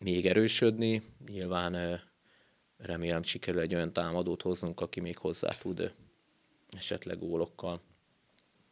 még 0.00 0.26
erősödni. 0.26 1.02
Nyilván 1.26 2.02
remélem 2.76 3.22
sikerül 3.22 3.60
egy 3.60 3.74
olyan 3.74 3.92
támadót 3.92 4.42
hoznunk, 4.42 4.80
aki 4.80 5.00
még 5.00 5.18
hozzá 5.18 5.48
tud 5.48 5.94
esetleg 6.76 7.18
gólokkal 7.18 7.80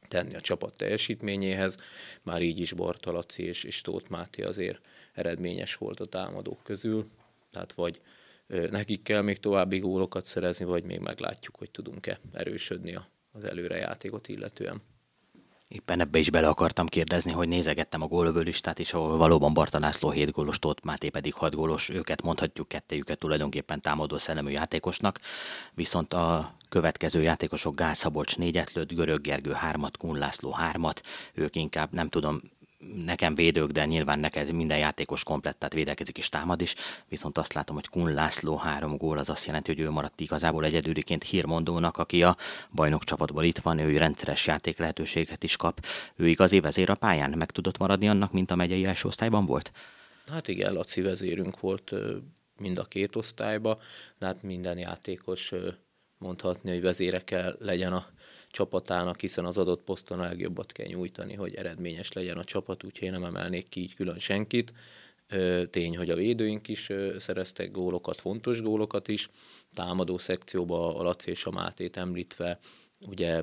tenni 0.08 0.34
a 0.34 0.40
csapat 0.40 0.76
teljesítményéhez. 0.76 1.76
Már 2.22 2.42
így 2.42 2.58
is 2.58 2.72
Bartalaci 2.72 3.42
és, 3.42 3.64
és 3.64 3.80
Tóth 3.80 4.10
Máté 4.10 4.42
azért 4.42 4.80
eredményes 5.12 5.74
volt 5.74 6.00
a 6.00 6.06
támadók 6.06 6.62
közül. 6.62 7.10
tehát 7.50 7.72
vagy 7.72 8.00
nekik 8.46 9.02
kell 9.02 9.22
még 9.22 9.40
további 9.40 9.78
gólokat 9.78 10.24
szerezni, 10.24 10.64
vagy 10.64 10.84
még 10.84 10.98
meglátjuk, 10.98 11.56
hogy 11.56 11.70
tudunk-e 11.70 12.20
erősödni 12.32 12.98
az 13.32 13.44
előrejátékot 13.44 14.28
illetően. 14.28 14.82
Éppen 15.72 16.00
ebbe 16.00 16.18
is 16.18 16.30
bele 16.30 16.48
akartam 16.48 16.86
kérdezni, 16.86 17.32
hogy 17.32 17.48
nézegettem 17.48 18.02
a 18.02 18.06
gólövő 18.06 18.40
listát, 18.40 18.78
és 18.78 18.92
ahol 18.92 19.16
valóban 19.16 19.54
Barta 19.54 19.78
László 19.78 20.10
7 20.10 20.30
gólos, 20.30 20.58
Tóth 20.58 20.84
Máté 20.84 21.08
pedig 21.08 21.34
6 21.34 21.54
gólos, 21.54 21.88
őket 21.88 22.22
mondhatjuk 22.22 22.68
kettejüket 22.68 23.18
tulajdonképpen 23.18 23.80
támadó 23.80 24.18
szellemű 24.18 24.50
játékosnak, 24.50 25.20
viszont 25.74 26.14
a 26.14 26.54
következő 26.68 27.22
játékosok 27.22 27.74
Gál 27.74 27.94
Szabolcs 27.94 28.36
négyet 28.36 28.72
lőtt, 28.72 28.92
Görög 28.92 29.20
Gergő 29.20 29.52
hármat, 29.52 29.96
Kun 29.96 30.18
László 30.18 30.50
hármat, 30.50 31.02
ők 31.34 31.56
inkább 31.56 31.92
nem 31.92 32.08
tudom, 32.08 32.40
nekem 33.04 33.34
védők, 33.34 33.70
de 33.70 33.84
nyilván 33.84 34.18
neked 34.18 34.52
minden 34.52 34.78
játékos 34.78 35.22
komplettát 35.22 35.72
védekezik 35.72 36.18
és 36.18 36.28
támad 36.28 36.60
is, 36.60 36.74
viszont 37.08 37.38
azt 37.38 37.52
látom, 37.52 37.74
hogy 37.74 37.88
Kun 37.88 38.12
László 38.12 38.56
három 38.56 38.96
gól, 38.96 39.18
az 39.18 39.30
azt 39.30 39.46
jelenti, 39.46 39.72
hogy 39.74 39.80
ő 39.80 39.90
maradt 39.90 40.20
igazából 40.20 40.64
egyedüliként 40.64 41.22
hírmondónak, 41.22 41.96
aki 41.96 42.22
a 42.22 42.36
bajnok 42.74 43.04
csapatból 43.04 43.44
itt 43.44 43.58
van, 43.58 43.78
ő 43.78 43.96
rendszeres 43.96 44.46
játék 44.46 44.78
lehetőséget 44.78 45.42
is 45.42 45.56
kap. 45.56 45.84
Ő 46.16 46.28
igazi 46.28 46.60
vezér 46.60 46.90
a 46.90 46.94
pályán, 46.94 47.30
meg 47.30 47.50
tudott 47.50 47.78
maradni 47.78 48.08
annak, 48.08 48.32
mint 48.32 48.50
a 48.50 48.54
megyei 48.54 48.84
első 48.84 49.08
osztályban 49.08 49.44
volt? 49.44 49.72
Hát 50.26 50.48
igen, 50.48 50.72
Laci 50.72 51.00
vezérünk 51.00 51.60
volt 51.60 51.92
mind 52.58 52.78
a 52.78 52.84
két 52.84 53.16
osztályba, 53.16 53.78
de 54.18 54.26
hát 54.26 54.42
minden 54.42 54.78
játékos 54.78 55.52
mondhatni, 56.18 56.70
hogy 56.70 56.80
vezére 56.80 57.24
kell 57.24 57.56
legyen 57.60 57.92
a 57.92 58.06
csapatának, 58.52 59.20
hiszen 59.20 59.44
az 59.44 59.58
adott 59.58 59.82
poszton 59.82 60.20
a 60.20 60.22
legjobbat 60.22 60.72
kell 60.72 60.86
nyújtani, 60.86 61.34
hogy 61.34 61.54
eredményes 61.54 62.12
legyen 62.12 62.38
a 62.38 62.44
csapat, 62.44 62.84
úgyhogy 62.84 63.06
én 63.06 63.12
nem 63.12 63.24
emelnék 63.24 63.68
ki 63.68 63.80
így 63.80 63.94
külön 63.94 64.18
senkit. 64.18 64.72
Tény, 65.70 65.96
hogy 65.96 66.10
a 66.10 66.14
védőink 66.14 66.68
is 66.68 66.88
szereztek 67.16 67.70
gólokat, 67.70 68.20
fontos 68.20 68.62
gólokat 68.62 69.08
is. 69.08 69.28
Támadó 69.74 70.18
szekcióba 70.18 70.96
a 70.96 71.02
Laci 71.02 71.30
és 71.30 71.44
a 71.44 71.50
Mátét 71.50 71.96
említve, 71.96 72.58
ugye 73.06 73.42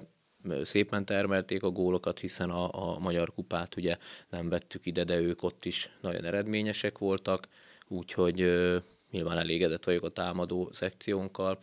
szépen 0.62 1.06
termelték 1.06 1.64
a 1.64 1.70
gólokat, 1.70 2.20
hiszen 2.20 2.50
a, 2.50 2.94
a 2.94 3.00
Magyar 3.00 3.34
Kupát 3.34 3.76
ugye 3.76 3.98
nem 4.30 4.50
vettük 4.50 4.86
ide, 4.86 5.04
de 5.04 5.20
ők 5.20 5.44
ott 5.44 5.66
is 5.66 5.90
nagyon 6.02 6.26
eredményesek 6.26 6.98
voltak, 6.98 7.48
úgyhogy 7.88 8.36
nyilván 9.12 9.38
elégedett 9.38 9.84
vagyok 9.84 10.04
a 10.04 10.10
támadó 10.10 10.70
szekciónkkal 10.72 11.60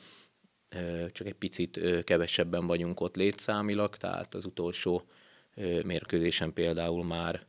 csak 1.12 1.26
egy 1.26 1.34
picit 1.34 2.04
kevesebben 2.04 2.66
vagyunk 2.66 3.00
ott 3.00 3.16
létszámilag, 3.16 3.96
tehát 3.96 4.34
az 4.34 4.44
utolsó 4.44 5.08
mérkőzésen 5.84 6.52
például 6.52 7.04
már 7.04 7.46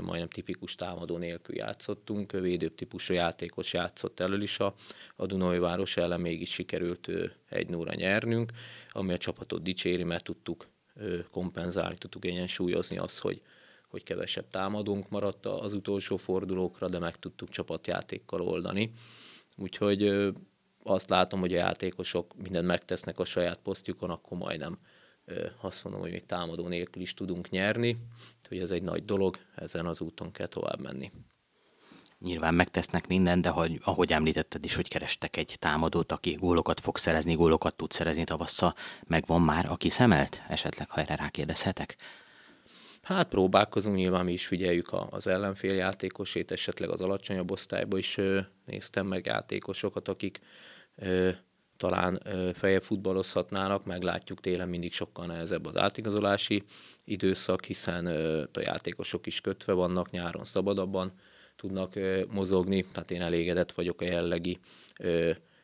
majdnem 0.00 0.28
tipikus 0.28 0.74
támadó 0.74 1.16
nélkül 1.16 1.56
játszottunk, 1.56 2.32
védőbb 2.32 2.74
típusú 2.74 3.14
játékos 3.14 3.72
játszott 3.72 4.20
elől 4.20 4.42
is 4.42 4.58
a, 4.58 4.74
a 5.16 5.26
Dunai 5.26 5.58
város 5.58 5.96
ellen, 5.96 6.20
mégis 6.20 6.52
sikerült 6.52 7.08
egy 7.48 7.68
nóra 7.68 7.94
nyernünk, 7.94 8.52
ami 8.90 9.12
a 9.12 9.18
csapatot 9.18 9.62
dicséri, 9.62 10.04
mert 10.04 10.24
tudtuk 10.24 10.68
kompenzálni, 11.30 11.98
tudtuk 11.98 12.24
egyensúlyozni 12.24 12.98
azt, 12.98 13.18
hogy, 13.18 13.42
hogy 13.88 14.02
kevesebb 14.02 14.50
támadónk 14.50 15.08
maradt 15.08 15.46
az 15.46 15.72
utolsó 15.72 16.16
fordulókra, 16.16 16.88
de 16.88 16.98
meg 16.98 17.18
tudtuk 17.18 17.48
csapatjátékkal 17.48 18.40
oldani. 18.40 18.92
Úgyhogy 19.56 20.32
azt 20.84 21.08
látom, 21.08 21.40
hogy 21.40 21.52
a 21.52 21.56
játékosok 21.56 22.34
mindent 22.36 22.66
megtesznek 22.66 23.18
a 23.18 23.24
saját 23.24 23.58
posztjukon, 23.62 24.10
akkor 24.10 24.38
majdnem 24.38 24.78
azt 25.60 25.84
mondom, 25.84 26.02
hogy 26.02 26.10
még 26.10 26.26
támadó 26.26 26.68
nélkül 26.68 27.02
is 27.02 27.14
tudunk 27.14 27.50
nyerni, 27.50 27.96
hogy 28.48 28.58
ez 28.58 28.70
egy 28.70 28.82
nagy 28.82 29.04
dolog, 29.04 29.36
ezen 29.54 29.86
az 29.86 30.00
úton 30.00 30.32
kell 30.32 30.46
tovább 30.46 30.80
menni. 30.80 31.12
Nyilván 32.18 32.54
megtesznek 32.54 33.06
mindent, 33.06 33.42
de 33.42 33.48
hogy, 33.48 33.80
ahogy 33.84 34.12
említetted 34.12 34.64
is, 34.64 34.74
hogy 34.74 34.88
kerestek 34.88 35.36
egy 35.36 35.56
támadót, 35.58 36.12
aki 36.12 36.32
gólokat 36.32 36.80
fog 36.80 36.96
szerezni, 36.96 37.34
gólokat 37.34 37.76
tud 37.76 37.90
szerezni 37.90 38.24
tavasszal, 38.24 38.74
megvan 39.06 39.42
már, 39.42 39.66
aki 39.70 39.88
szemelt? 39.88 40.42
Esetleg, 40.48 40.90
ha 40.90 41.00
erre 41.00 41.14
rákérdezhetek? 41.14 41.96
Hát 43.02 43.28
próbálkozunk, 43.28 43.96
nyilván 43.96 44.24
mi 44.24 44.32
is 44.32 44.46
figyeljük 44.46 44.92
az 45.10 45.26
ellenfél 45.26 45.74
játékosét, 45.74 46.50
esetleg 46.50 46.90
az 46.90 47.00
alacsonyabb 47.00 47.50
osztályba 47.50 47.98
is 47.98 48.18
néztem 48.64 49.06
meg 49.06 49.26
játékosokat, 49.26 50.08
akik 50.08 50.40
talán 51.76 52.22
feljebb 52.54 52.82
futballozhatnának, 52.82 53.84
meglátjuk 53.84 54.40
télen 54.40 54.68
mindig 54.68 54.92
sokkal 54.92 55.26
nehezebb 55.26 55.66
az 55.66 55.76
átigazolási 55.76 56.62
időszak, 57.04 57.64
hiszen 57.64 58.06
a 58.52 58.60
játékosok 58.60 59.26
is 59.26 59.40
kötve 59.40 59.72
vannak, 59.72 60.10
nyáron 60.10 60.44
szabadabban 60.44 61.12
tudnak 61.56 61.94
mozogni, 62.28 62.84
tehát 62.92 63.10
én 63.10 63.22
elégedett 63.22 63.72
vagyok 63.72 64.00
a 64.00 64.04
jellegi 64.04 64.58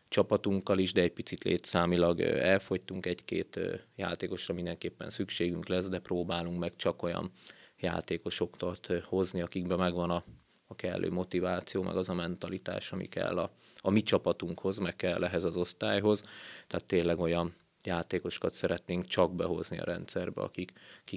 csapatunkkal 0.08 0.78
is, 0.78 0.92
de 0.92 1.00
egy 1.00 1.12
picit 1.12 1.44
létszámilag 1.44 2.20
elfogytunk 2.20 3.06
egy-két 3.06 3.60
játékosra, 3.96 4.54
mindenképpen 4.54 5.10
szükségünk 5.10 5.68
lesz, 5.68 5.88
de 5.88 5.98
próbálunk 5.98 6.58
meg 6.58 6.76
csak 6.76 7.02
olyan 7.02 7.30
játékosokat 7.78 8.86
hozni, 9.04 9.40
akikben 9.40 9.78
megvan 9.78 10.10
a, 10.10 10.24
a 10.66 10.74
kellő 10.74 11.10
motiváció, 11.10 11.82
meg 11.82 11.96
az 11.96 12.08
a 12.08 12.14
mentalitás, 12.14 12.92
ami 12.92 13.08
kell 13.08 13.38
a, 13.38 13.50
a 13.82 13.90
mi 13.90 14.02
csapatunkhoz, 14.02 14.78
meg 14.78 14.96
kell 14.96 15.24
ehhez 15.24 15.44
az 15.44 15.56
osztályhoz. 15.56 16.22
Tehát 16.66 16.86
tényleg 16.86 17.18
olyan 17.18 17.54
játékosokat 17.82 18.54
szeretnénk 18.54 19.06
csak 19.06 19.34
behozni 19.34 19.78
a 19.78 19.84
rendszerbe, 19.84 20.42
akik, 20.42 20.72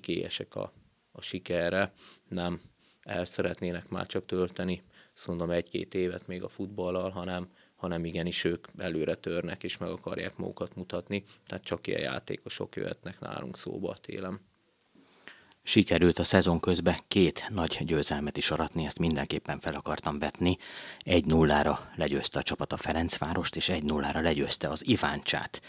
éhesek 0.06 0.56
a, 0.56 0.74
a 1.12 1.22
sikerre, 1.22 1.94
nem 2.30 2.62
el 3.02 3.26
szeretnének 3.26 3.90
már 3.90 4.06
csak 4.06 4.26
tölteni, 4.26 4.84
szóval 5.14 5.54
egy-két 5.54 5.94
évet 5.94 6.28
még 6.28 6.44
a 6.44 6.48
futballal, 6.48 7.10
hanem, 7.10 7.52
hanem 7.76 8.06
igenis 8.06 8.44
ők 8.44 8.68
előre 8.78 9.16
törnek 9.16 9.64
és 9.64 9.78
meg 9.78 9.90
akarják 9.90 10.38
magukat 10.38 10.76
mutatni, 10.76 11.24
tehát 11.48 11.64
csak 11.64 11.88
ilyen 11.88 12.02
játékosok 12.02 12.76
jöhetnek 12.76 13.20
nálunk 13.20 13.58
szóba 13.58 13.90
a 13.90 13.98
télen. 13.98 14.40
Sikerült 15.66 16.20
a 16.20 16.24
szezon 16.24 16.60
közben 16.60 16.98
két 17.08 17.48
nagy 17.50 17.82
győzelmet 17.86 18.38
is 18.38 18.52
aratni, 18.52 18.86
ezt 18.86 19.00
mindenképpen 19.00 19.60
fel 19.60 19.74
akartam 19.74 20.20
vetni. 20.20 20.58
Egy 21.00 21.26
nullára 21.26 21.92
legyőzte 21.96 22.40
a 22.40 22.44
csapat 22.44 22.74
a 22.74 22.78
Ferencvárost, 22.78 23.56
és 23.56 23.70
egy 23.70 23.84
nullára 23.84 24.22
legyőzte 24.22 24.70
az 24.70 24.90
Iváncsát. 24.90 25.62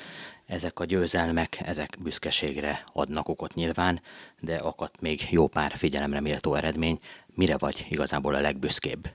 Ezek 0.46 0.80
a 0.80 0.84
győzelmek, 0.84 1.60
ezek 1.64 1.96
büszkeségre 2.02 2.84
adnak 2.92 3.28
okot 3.28 3.54
nyilván, 3.54 4.00
de 4.40 4.56
akadt 4.56 5.00
még 5.00 5.26
jó 5.30 5.46
pár 5.46 5.76
figyelemre 5.76 6.20
méltó 6.20 6.54
eredmény. 6.54 6.98
Mire 7.26 7.56
vagy 7.58 7.86
igazából 7.88 8.34
a 8.34 8.40
legbüszkébb? 8.40 9.08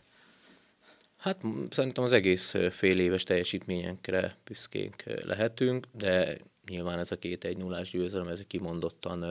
Hát 1.18 1.42
szerintem 1.70 2.04
az 2.04 2.14
egész 2.14 2.56
fél 2.72 3.00
éves 3.00 3.24
teljesítményekre 3.24 4.36
büszkénk 4.44 5.04
lehetünk, 5.24 5.88
de 5.92 6.38
nyilván 6.70 7.00
ez 7.00 7.12
a 7.12 7.18
két 7.18 7.44
egy 7.44 7.58
nullás 7.58 7.92
győzelem, 7.92 8.28
ezek 8.28 8.48
kimondottan 8.48 9.24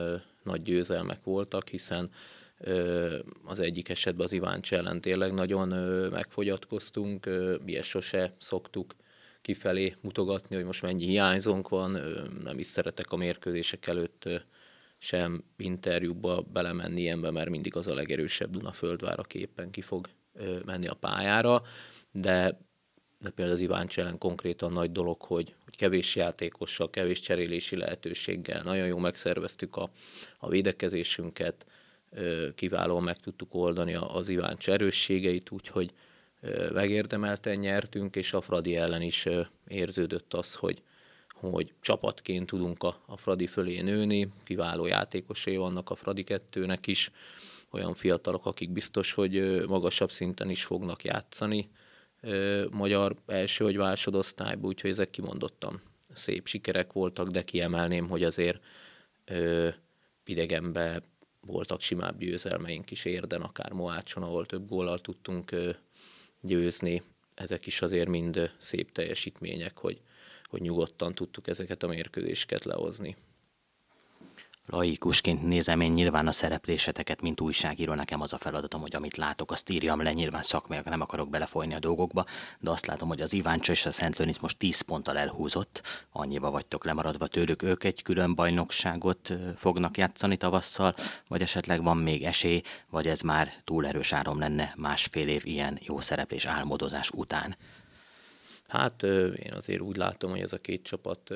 nagy 0.49 0.61
győzelmek 0.61 1.23
voltak, 1.23 1.67
hiszen 1.67 2.09
az 3.45 3.59
egyik 3.59 3.89
esetben 3.89 4.25
az 4.25 4.31
Iváncs 4.31 4.73
ellen 4.73 5.01
tényleg 5.01 5.33
nagyon 5.33 5.67
megfogyatkoztunk, 6.09 7.25
ö, 7.25 7.55
ilyet 7.65 7.83
sose 7.83 8.35
szoktuk 8.39 8.95
kifelé 9.41 9.95
mutogatni, 10.01 10.55
hogy 10.55 10.65
most 10.65 10.81
mennyi 10.81 11.05
hiányzónk 11.05 11.69
van, 11.69 11.91
nem 12.43 12.59
is 12.59 12.67
szeretek 12.67 13.11
a 13.11 13.15
mérkőzések 13.15 13.87
előtt 13.87 14.29
sem 14.97 15.43
interjúba 15.57 16.41
belemenni 16.41 17.01
ilyenbe, 17.01 17.31
mert 17.31 17.49
mindig 17.49 17.75
az 17.75 17.87
a 17.87 17.93
legerősebb 17.93 18.49
Dunaföldvár, 18.49 19.19
aki 19.19 19.39
éppen 19.39 19.71
ki 19.71 19.81
fog 19.81 20.09
menni 20.65 20.87
a 20.87 20.93
pályára, 20.93 21.61
de, 22.11 22.59
de 23.21 23.29
például 23.29 23.55
az 23.55 23.61
Iván 23.61 23.87
ellen 23.95 24.17
konkrétan 24.17 24.71
nagy 24.71 24.91
dolog, 24.91 25.21
hogy, 25.21 25.55
hogy 25.63 25.75
kevés 25.75 26.15
játékossal, 26.15 26.89
kevés 26.89 27.19
cserélési 27.19 27.75
lehetőséggel 27.75 28.63
nagyon 28.63 28.87
jó 28.87 28.97
megszerveztük 28.97 29.75
a, 29.75 29.89
a 30.37 30.49
védekezésünket, 30.49 31.65
kiválóan 32.55 33.03
meg 33.03 33.19
tudtuk 33.19 33.53
oldani 33.53 33.95
az 33.95 34.29
Iván 34.29 34.57
erősségeit, 34.65 35.51
úgyhogy 35.51 35.93
megérdemelten 36.73 37.57
nyertünk, 37.57 38.15
és 38.15 38.33
a 38.33 38.41
Fradi 38.41 38.75
ellen 38.75 39.01
is 39.01 39.27
érződött 39.67 40.33
az, 40.33 40.55
hogy, 40.55 40.81
hogy 41.31 41.73
csapatként 41.81 42.45
tudunk 42.45 42.83
a, 42.83 43.01
a 43.05 43.17
Fradi 43.17 43.47
fölé 43.47 43.81
nőni, 43.81 44.29
kiváló 44.43 44.85
játékosai 44.85 45.55
vannak 45.55 45.89
a 45.89 45.95
Fradi 45.95 46.23
kettőnek 46.23 46.87
is, 46.87 47.11
olyan 47.71 47.93
fiatalok, 47.93 48.45
akik 48.45 48.69
biztos, 48.69 49.13
hogy 49.13 49.63
magasabb 49.67 50.11
szinten 50.11 50.49
is 50.49 50.63
fognak 50.63 51.03
játszani 51.03 51.69
magyar 52.71 53.15
első 53.25 53.63
vagy 53.63 53.75
másodosztályban, 53.75 54.69
úgyhogy 54.69 54.89
ezek 54.89 55.09
kimondottan 55.09 55.81
szép 56.13 56.47
sikerek 56.47 56.93
voltak, 56.93 57.27
de 57.27 57.43
kiemelném, 57.43 58.07
hogy 58.07 58.23
azért 58.23 58.63
idegenbe 60.25 61.01
voltak 61.41 61.81
simább 61.81 62.19
győzelmeink 62.19 62.91
is 62.91 63.05
érden, 63.05 63.41
akár 63.41 63.71
Moácson, 63.71 64.23
ahol 64.23 64.45
több 64.45 64.67
góllal 64.67 64.99
tudtunk 64.99 65.55
győzni. 66.41 67.01
Ezek 67.33 67.65
is 67.65 67.81
azért 67.81 68.09
mind 68.09 68.51
szép 68.59 68.91
teljesítmények, 68.91 69.77
hogy, 69.77 70.01
hogy 70.45 70.61
nyugodtan 70.61 71.15
tudtuk 71.15 71.47
ezeket 71.47 71.83
a 71.83 71.87
mérkőzéseket 71.87 72.63
lehozni. 72.63 73.15
Laikusként 74.71 75.43
nézem 75.43 75.81
én 75.81 75.91
nyilván 75.91 76.27
a 76.27 76.31
szerepléseteket, 76.31 77.21
mint 77.21 77.41
újságíró, 77.41 77.93
nekem 77.93 78.21
az 78.21 78.33
a 78.33 78.37
feladatom, 78.37 78.81
hogy 78.81 78.95
amit 78.95 79.17
látok, 79.17 79.51
azt 79.51 79.69
írjam 79.69 80.01
le, 80.01 80.13
nyilván 80.13 80.41
szakmaiak 80.41 80.85
nem 80.85 81.01
akarok 81.01 81.29
belefolyni 81.29 81.73
a 81.73 81.79
dolgokba, 81.79 82.25
de 82.59 82.69
azt 82.69 82.85
látom, 82.85 83.07
hogy 83.07 83.21
az 83.21 83.33
Iváncsa 83.33 83.71
és 83.71 83.85
a 83.85 83.91
Szent 83.91 84.17
Lőrinc 84.17 84.37
most 84.37 84.57
10 84.57 84.81
ponttal 84.81 85.17
elhúzott, 85.17 85.81
annyiba 86.11 86.51
vagytok 86.51 86.85
lemaradva 86.85 87.27
tőlük, 87.27 87.61
ők 87.61 87.83
egy 87.83 88.01
külön 88.01 88.35
bajnokságot 88.35 89.33
fognak 89.55 89.97
játszani 89.97 90.37
tavasszal, 90.37 90.95
vagy 91.27 91.41
esetleg 91.41 91.83
van 91.83 91.97
még 91.97 92.23
esély, 92.23 92.61
vagy 92.89 93.07
ez 93.07 93.21
már 93.21 93.53
túl 93.63 93.87
erős 93.87 94.13
árom 94.13 94.39
lenne 94.39 94.73
másfél 94.77 95.27
év 95.27 95.45
ilyen 95.45 95.79
jó 95.81 95.99
szereplés 95.99 96.45
álmodozás 96.45 97.09
után. 97.09 97.57
Hát 98.67 99.03
én 99.43 99.53
azért 99.53 99.81
úgy 99.81 99.95
látom, 99.95 100.29
hogy 100.29 100.39
ez 100.39 100.53
a 100.53 100.57
két 100.57 100.83
csapat 100.83 101.29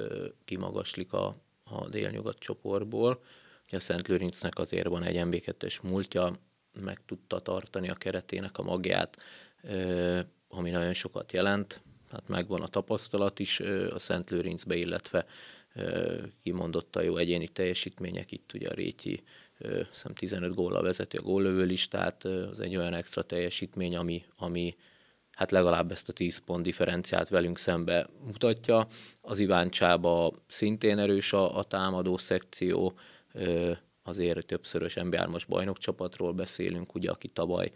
kimagaslik 0.46 1.14
a, 1.14 1.36
a 1.64 1.90
délnyugat 1.90 2.40
csoportból. 2.40 3.24
A 3.72 3.80
Szent 3.80 4.08
Lőrincnek 4.08 4.58
azért 4.58 4.88
van 4.88 5.04
egy 5.04 5.16
MB2-es 5.20 5.82
múltja, 5.82 6.40
meg 6.82 7.02
tudta 7.06 7.40
tartani 7.40 7.90
a 7.90 7.94
keretének 7.94 8.58
a 8.58 8.64
magját, 8.64 9.18
ami 10.48 10.70
nagyon 10.70 10.94
sokat 10.94 11.32
jelent. 11.32 11.82
Hát 12.12 12.28
megvan 12.28 12.62
a 12.62 12.68
tapasztalat 12.68 13.40
is 13.40 13.60
a 13.90 14.00
Szent 14.00 14.30
Lőrincbe, 14.30 14.76
illetve 14.76 15.26
kimondotta 16.42 17.02
jó 17.02 17.18
egyéni 17.18 17.48
teljesítmények, 17.48 18.32
itt 18.32 18.54
ugye 18.54 18.70
a 18.70 18.74
Rétyi 18.74 19.24
hiszem 19.90 20.14
15 20.14 20.54
góllal 20.54 20.82
vezeti 20.82 21.18
a 21.18 21.22
góllövő 21.22 21.64
listát, 21.64 22.24
az 22.24 22.60
egy 22.60 22.76
olyan 22.76 22.94
extra 22.94 23.22
teljesítmény, 23.22 23.96
ami, 23.96 24.26
ami 24.38 24.76
hát 25.36 25.52
legalább 25.52 25.92
ezt 25.92 26.10
a 26.10 26.14
10 26.14 26.38
pont 26.38 26.64
differenciát 26.64 27.30
velünk 27.30 27.58
szembe 27.58 28.10
mutatja. 28.26 28.88
Az 29.22 29.40
Iváncsába 29.40 30.34
szintén 30.48 30.98
erős 30.98 31.34
a, 31.34 31.58
a 31.58 31.64
támadó 31.64 32.18
szekció, 32.18 32.94
azért 34.04 34.46
többszörös 34.46 34.94
NBA-os 34.94 35.46
bajnokcsapatról 35.46 36.34
beszélünk, 36.34 36.96
ugye, 36.96 37.10
aki 37.10 37.28
tavaly 37.28 37.72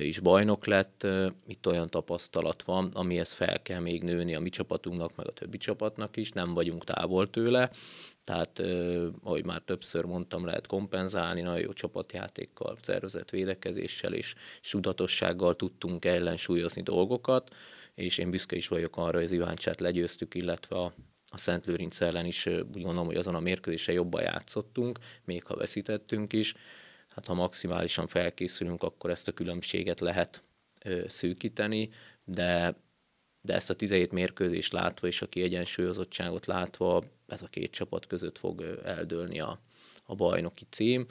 is 0.00 0.18
bajnok 0.18 0.66
lett, 0.66 1.06
itt 1.46 1.66
olyan 1.66 1.88
tapasztalat 1.88 2.62
van, 2.62 2.90
amihez 2.94 3.32
fel 3.32 3.62
kell 3.62 3.80
még 3.80 4.02
nőni 4.02 4.34
a 4.34 4.40
mi 4.40 4.48
csapatunknak, 4.48 5.16
meg 5.16 5.26
a 5.26 5.32
többi 5.32 5.56
csapatnak 5.56 6.16
is, 6.16 6.30
nem 6.30 6.54
vagyunk 6.54 6.84
távol 6.84 7.30
tőle, 7.30 7.70
tehát 8.24 8.58
ahogy 9.22 9.44
már 9.44 9.60
többször 9.60 10.04
mondtam, 10.04 10.44
lehet 10.44 10.66
kompenzálni, 10.66 11.40
nagyon 11.40 11.60
jó 11.60 11.72
csapatjátékkal, 11.72 12.78
szervezett 12.80 13.30
védekezéssel 13.30 14.12
és, 14.12 14.34
és 14.60 14.68
tudatossággal 14.68 15.56
tudtunk 15.56 16.04
ellensúlyozni 16.04 16.82
dolgokat, 16.82 17.54
és 17.94 18.18
én 18.18 18.30
büszke 18.30 18.56
is 18.56 18.68
vagyok 18.68 18.96
arra, 18.96 19.16
hogy 19.16 19.24
az 19.24 19.32
Iváncsát 19.32 19.80
legyőztük, 19.80 20.34
illetve 20.34 20.76
a, 20.76 20.94
a 21.26 21.38
Szent 21.38 21.66
Lőrinc 21.66 22.00
ellen 22.00 22.26
is 22.26 22.46
úgy 22.46 22.82
gondolom, 22.82 23.06
hogy 23.06 23.16
azon 23.16 23.34
a 23.34 23.40
mérkőzésen 23.40 23.94
jobban 23.94 24.22
játszottunk, 24.22 24.98
még 25.24 25.44
ha 25.44 25.56
veszítettünk 25.56 26.32
is. 26.32 26.54
Hát 27.08 27.26
ha 27.26 27.34
maximálisan 27.34 28.06
felkészülünk, 28.06 28.82
akkor 28.82 29.10
ezt 29.10 29.28
a 29.28 29.32
különbséget 29.32 30.00
lehet 30.00 30.42
ö, 30.84 31.04
szűkíteni, 31.08 31.90
de 32.24 32.74
de 33.40 33.54
ezt 33.54 33.70
a 33.70 33.74
17 33.74 34.12
mérkőzést 34.12 34.72
látva 34.72 35.06
és 35.06 35.22
a 35.22 35.26
kiegyensúlyozottságot 35.26 36.46
látva 36.46 37.04
ez 37.26 37.42
a 37.42 37.46
két 37.46 37.70
csapat 37.70 38.06
között 38.06 38.38
fog 38.38 38.80
eldőlni 38.84 39.40
a, 39.40 39.60
a 40.04 40.14
bajnoki 40.14 40.66
cím. 40.70 41.06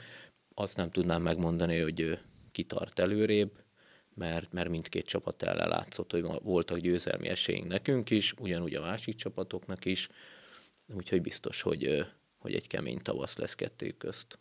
Azt 0.54 0.76
nem 0.76 0.90
tudnám 0.90 1.22
megmondani, 1.22 1.78
hogy 1.78 2.18
kitart 2.52 2.98
előrébb, 2.98 3.62
mert, 4.14 4.52
mert 4.52 4.68
mindkét 4.68 5.06
csapat 5.06 5.42
ellen 5.42 5.68
látszott, 5.68 6.10
hogy 6.10 6.26
voltak 6.42 6.78
győzelmi 6.78 7.28
esélyünk 7.28 7.68
nekünk 7.68 8.10
is, 8.10 8.34
ugyanúgy 8.38 8.74
a 8.74 8.80
másik 8.80 9.14
csapatoknak 9.14 9.84
is, 9.84 10.08
úgyhogy 10.94 11.22
biztos, 11.22 11.62
hogy, 11.62 12.06
hogy 12.38 12.54
egy 12.54 12.66
kemény 12.66 12.98
tavasz 13.02 13.36
lesz 13.36 13.54
kettőjük 13.54 13.96
közt. 13.96 14.38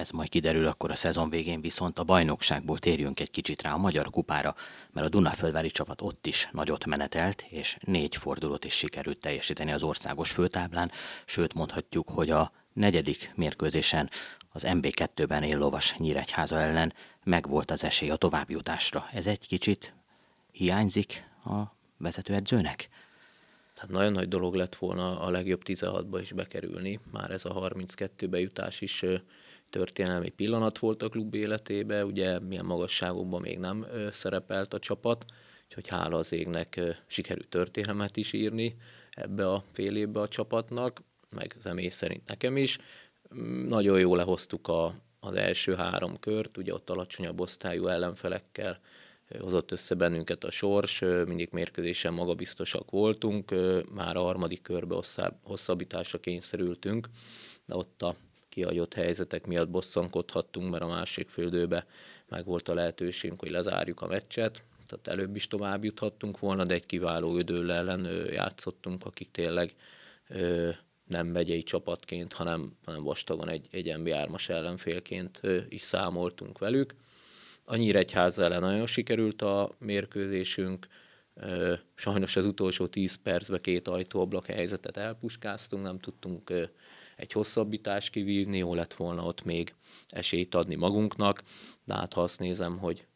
Ez 0.00 0.10
majd 0.10 0.28
kiderül 0.28 0.66
akkor 0.66 0.90
a 0.90 0.94
szezon 0.94 1.30
végén, 1.30 1.60
viszont 1.60 1.98
a 1.98 2.04
bajnokságból 2.04 2.78
térjünk 2.78 3.20
egy 3.20 3.30
kicsit 3.30 3.62
rá 3.62 3.72
a 3.72 3.78
Magyar 3.78 4.10
Kupára, 4.10 4.54
mert 4.92 5.06
a 5.06 5.08
Dunaföldvári 5.08 5.70
csapat 5.70 6.00
ott 6.00 6.26
is 6.26 6.48
nagyot 6.52 6.86
menetelt, 6.86 7.46
és 7.48 7.76
négy 7.80 8.16
fordulót 8.16 8.64
is 8.64 8.74
sikerült 8.74 9.18
teljesíteni 9.18 9.72
az 9.72 9.82
országos 9.82 10.30
főtáblán, 10.30 10.90
sőt 11.24 11.54
mondhatjuk, 11.54 12.08
hogy 12.08 12.30
a 12.30 12.52
negyedik 12.72 13.32
mérkőzésen 13.34 14.10
az 14.52 14.64
MB2-ben 14.66 15.42
él 15.42 15.58
lovas 15.58 15.96
Nyíregyháza 15.96 16.58
ellen 16.58 16.92
megvolt 17.24 17.70
az 17.70 17.84
esély 17.84 18.10
a 18.10 18.16
továbbjutásra. 18.16 19.08
Ez 19.12 19.26
egy 19.26 19.46
kicsit 19.46 19.94
hiányzik 20.52 21.24
a 21.44 21.62
vezetőedzőnek? 21.96 22.88
Tehát 23.74 23.90
nagyon 23.90 24.12
nagy 24.12 24.28
dolog 24.28 24.54
lett 24.54 24.76
volna 24.76 25.20
a 25.20 25.30
legjobb 25.30 25.62
16-ba 25.64 26.18
is 26.20 26.32
bekerülni, 26.32 27.00
már 27.10 27.30
ez 27.30 27.44
a 27.44 27.52
32 27.52 28.28
bejutás 28.28 28.80
is 28.80 29.04
történelmi 29.70 30.28
pillanat 30.28 30.78
volt 30.78 31.02
a 31.02 31.08
klub 31.08 31.34
életébe, 31.34 32.04
ugye 32.04 32.38
milyen 32.38 32.64
magasságokban 32.64 33.40
még 33.40 33.58
nem 33.58 33.86
szerepelt 34.10 34.74
a 34.74 34.78
csapat, 34.78 35.24
úgyhogy 35.66 35.88
hála 35.88 36.16
az 36.16 36.32
égnek 36.32 36.80
sikerült 37.06 37.48
történelmet 37.48 38.16
is 38.16 38.32
írni 38.32 38.76
ebbe 39.10 39.50
a 39.50 39.64
fél 39.72 39.96
évbe 39.96 40.20
a 40.20 40.28
csapatnak, 40.28 41.02
meg 41.30 41.56
személy 41.58 41.88
szerint 41.88 42.26
nekem 42.26 42.56
is. 42.56 42.78
Mm, 43.34 43.68
nagyon 43.68 43.98
jól 43.98 44.16
lehoztuk 44.16 44.68
a, 44.68 44.94
az 45.20 45.34
első 45.34 45.74
három 45.74 46.18
kört, 46.20 46.56
ugye 46.56 46.74
ott 46.74 46.90
alacsonyabb 46.90 47.40
osztályú 47.40 47.86
ellenfelekkel 47.86 48.80
hozott 49.38 49.70
össze 49.70 49.94
bennünket 49.94 50.44
a 50.44 50.50
sors, 50.50 51.00
mindig 51.26 51.48
mérkőzésen 51.52 52.12
magabiztosak 52.12 52.90
voltunk, 52.90 53.54
már 53.94 54.16
a 54.16 54.22
harmadik 54.22 54.62
körbe 54.62 54.94
hosszabbításra 55.42 56.20
kényszerültünk, 56.20 57.08
de 57.66 57.74
ott 57.74 58.02
a 58.02 58.16
kihagyott 58.60 58.94
helyzetek 58.94 59.46
miatt 59.46 59.68
bosszankodhattunk, 59.68 60.70
mert 60.70 60.82
a 60.82 60.86
másik 60.86 61.28
földőbe 61.28 61.86
meg 62.28 62.44
volt 62.44 62.68
a 62.68 62.74
lehetőségünk, 62.74 63.40
hogy 63.40 63.50
lezárjuk 63.50 64.00
a 64.00 64.06
meccset, 64.06 64.62
tehát 64.86 65.18
előbb 65.18 65.36
is 65.36 65.48
tovább 65.48 65.84
juthattunk 65.84 66.38
volna, 66.38 66.64
de 66.64 66.74
egy 66.74 66.86
kiváló 66.86 67.36
ödől 67.36 67.72
ellen 67.72 68.28
játszottunk, 68.30 69.04
akik 69.06 69.30
tényleg 69.30 69.74
nem 71.06 71.26
megyei 71.26 71.62
csapatként, 71.62 72.32
hanem, 72.32 72.76
hanem 72.84 73.02
vastagon 73.02 73.48
egy, 73.48 73.68
egy 73.70 73.92
MB3-as 73.96 74.48
ellenfélként 74.48 75.40
is 75.68 75.80
számoltunk 75.80 76.58
velük. 76.58 76.94
A 77.64 77.76
Nyíregyház 77.76 78.38
ellen 78.38 78.60
nagyon 78.60 78.86
sikerült 78.86 79.42
a 79.42 79.74
mérkőzésünk, 79.78 80.86
sajnos 81.94 82.36
az 82.36 82.46
utolsó 82.46 82.86
10 82.86 83.14
percben 83.14 83.60
két 83.60 83.88
ajtóablak 83.88 84.46
helyzetet 84.46 84.96
elpuskáztunk, 84.96 85.82
nem 85.82 85.98
tudtunk 85.98 86.52
egy 87.20 87.32
hosszabbítást 87.32 88.10
kivívni, 88.10 88.58
jó 88.58 88.74
lett 88.74 88.94
volna 88.94 89.24
ott 89.24 89.44
még 89.44 89.74
esélyt 90.08 90.54
adni 90.54 90.74
magunknak, 90.74 91.42
de 91.84 91.94
hát 91.94 92.12
ha 92.12 92.22
azt 92.22 92.38
nézem, 92.38 92.78
hogy 92.78 93.06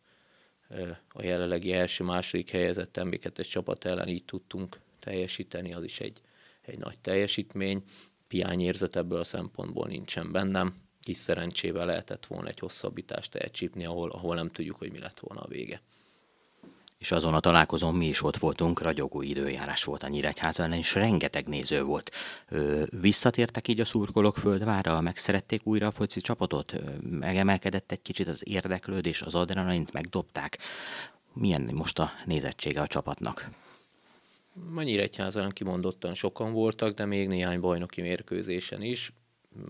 a 1.08 1.22
jelenlegi 1.22 1.72
első-második 1.72 2.50
helyezett 2.50 3.04
mb 3.04 3.40
csapat 3.42 3.84
ellen 3.84 4.08
így 4.08 4.24
tudtunk 4.24 4.80
teljesíteni, 4.98 5.74
az 5.74 5.84
is 5.84 6.00
egy, 6.00 6.20
egy 6.60 6.78
nagy 6.78 6.98
teljesítmény. 6.98 7.82
Piányérzet 8.28 8.96
ebből 8.96 9.18
a 9.18 9.24
szempontból 9.24 9.86
nincsen 9.86 10.32
bennem. 10.32 10.74
Kis 11.00 11.18
szerencsével 11.18 11.86
lehetett 11.86 12.26
volna 12.26 12.48
egy 12.48 12.58
hosszabbítást 12.58 13.34
elcsípni, 13.34 13.84
ahol, 13.84 14.10
ahol 14.10 14.34
nem 14.34 14.50
tudjuk, 14.50 14.76
hogy 14.76 14.90
mi 14.90 14.98
lett 14.98 15.20
volna 15.20 15.40
a 15.40 15.48
vége 15.48 15.82
és 17.04 17.12
azon 17.12 17.34
a 17.34 17.40
találkozón 17.40 17.94
mi 17.94 18.06
is 18.06 18.22
ott 18.22 18.36
voltunk, 18.36 18.82
ragyogó 18.82 19.22
időjárás 19.22 19.84
volt 19.84 20.02
a 20.02 20.08
Nyíregyháza 20.08 20.62
ellen, 20.62 20.78
és 20.78 20.94
rengeteg 20.94 21.48
néző 21.48 21.82
volt. 21.82 22.10
Ö, 22.48 22.82
visszatértek 23.00 23.68
így 23.68 23.80
a 23.80 23.84
szurkolók 23.84 24.36
földvára, 24.36 25.00
megszerették 25.00 25.66
újra 25.66 25.86
a 25.86 25.90
foci 25.90 26.20
csapatot, 26.20 26.74
megemelkedett 27.10 27.92
egy 27.92 28.02
kicsit 28.02 28.28
az 28.28 28.48
érdeklődés, 28.48 29.22
az 29.22 29.34
adrenalint 29.34 29.92
megdobták. 29.92 30.58
Milyen 31.32 31.70
most 31.74 31.98
a 31.98 32.12
nézettsége 32.24 32.80
a 32.80 32.86
csapatnak? 32.86 33.50
A 34.74 34.82
Nyíregyházan 34.82 35.50
kimondottan 35.50 36.14
sokan 36.14 36.52
voltak, 36.52 36.94
de 36.94 37.04
még 37.04 37.28
néhány 37.28 37.60
bajnoki 37.60 38.00
mérkőzésen 38.00 38.82
is. 38.82 39.12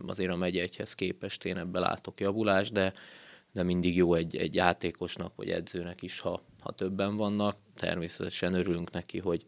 Azért 0.06 0.30
a 0.32 0.36
megyegyhez 0.36 0.94
képest 0.94 1.44
én 1.44 1.56
ebbe 1.56 1.78
látok 1.78 2.20
javulást, 2.20 2.72
de 2.72 2.92
de 3.54 3.62
mindig 3.62 3.96
jó 3.96 4.14
egy, 4.14 4.36
egy 4.36 4.54
játékosnak 4.54 5.36
vagy 5.36 5.50
edzőnek 5.50 6.02
is, 6.02 6.20
ha, 6.20 6.42
ha 6.64 6.72
többen 6.72 7.16
vannak. 7.16 7.56
Természetesen 7.76 8.54
örülünk 8.54 8.90
neki, 8.90 9.18
hogy, 9.18 9.46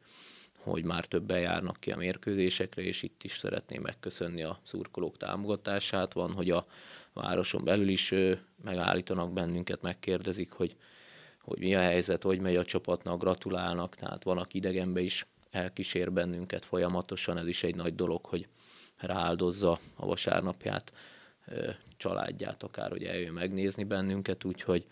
hogy 0.59 0.85
már 0.85 1.07
többen 1.07 1.41
járnak 1.41 1.81
ki 1.81 1.91
a 1.91 1.97
mérkőzésekre, 1.97 2.83
és 2.83 3.03
itt 3.03 3.23
is 3.23 3.39
szeretném 3.39 3.83
megköszönni 3.83 4.43
a 4.43 4.61
szurkolók 4.63 5.17
támogatását. 5.17 6.13
Van, 6.13 6.33
hogy 6.33 6.51
a 6.51 6.67
városon 7.13 7.65
belül 7.65 7.89
is 7.89 8.15
megállítanak 8.65 9.33
bennünket, 9.33 9.83
megkérdezik, 9.83 10.53
hogy, 10.53 10.77
hogy 11.41 11.59
mi 11.59 11.75
a 11.75 11.81
helyzet, 11.81 12.23
hogy 12.23 12.41
megy 12.41 12.57
a 12.57 12.65
csapatnak, 12.65 13.21
gratulálnak, 13.21 13.95
tehát 13.95 14.23
van, 14.23 14.39
aki 14.39 14.57
idegenbe 14.57 15.01
is 15.01 15.27
elkísér 15.51 16.13
bennünket 16.13 16.65
folyamatosan, 16.65 17.39
ez 17.39 17.47
is 17.47 17.63
egy 17.63 17.75
nagy 17.75 17.95
dolog, 17.95 18.25
hogy 18.25 18.49
rááldozza 18.97 19.79
a 19.95 20.07
vasárnapját 20.07 20.93
családját, 21.97 22.63
akár 22.63 22.91
hogy 22.91 23.05
eljön 23.05 23.33
megnézni 23.33 23.85
bennünket, 23.85 24.45
úgyhogy 24.45 24.87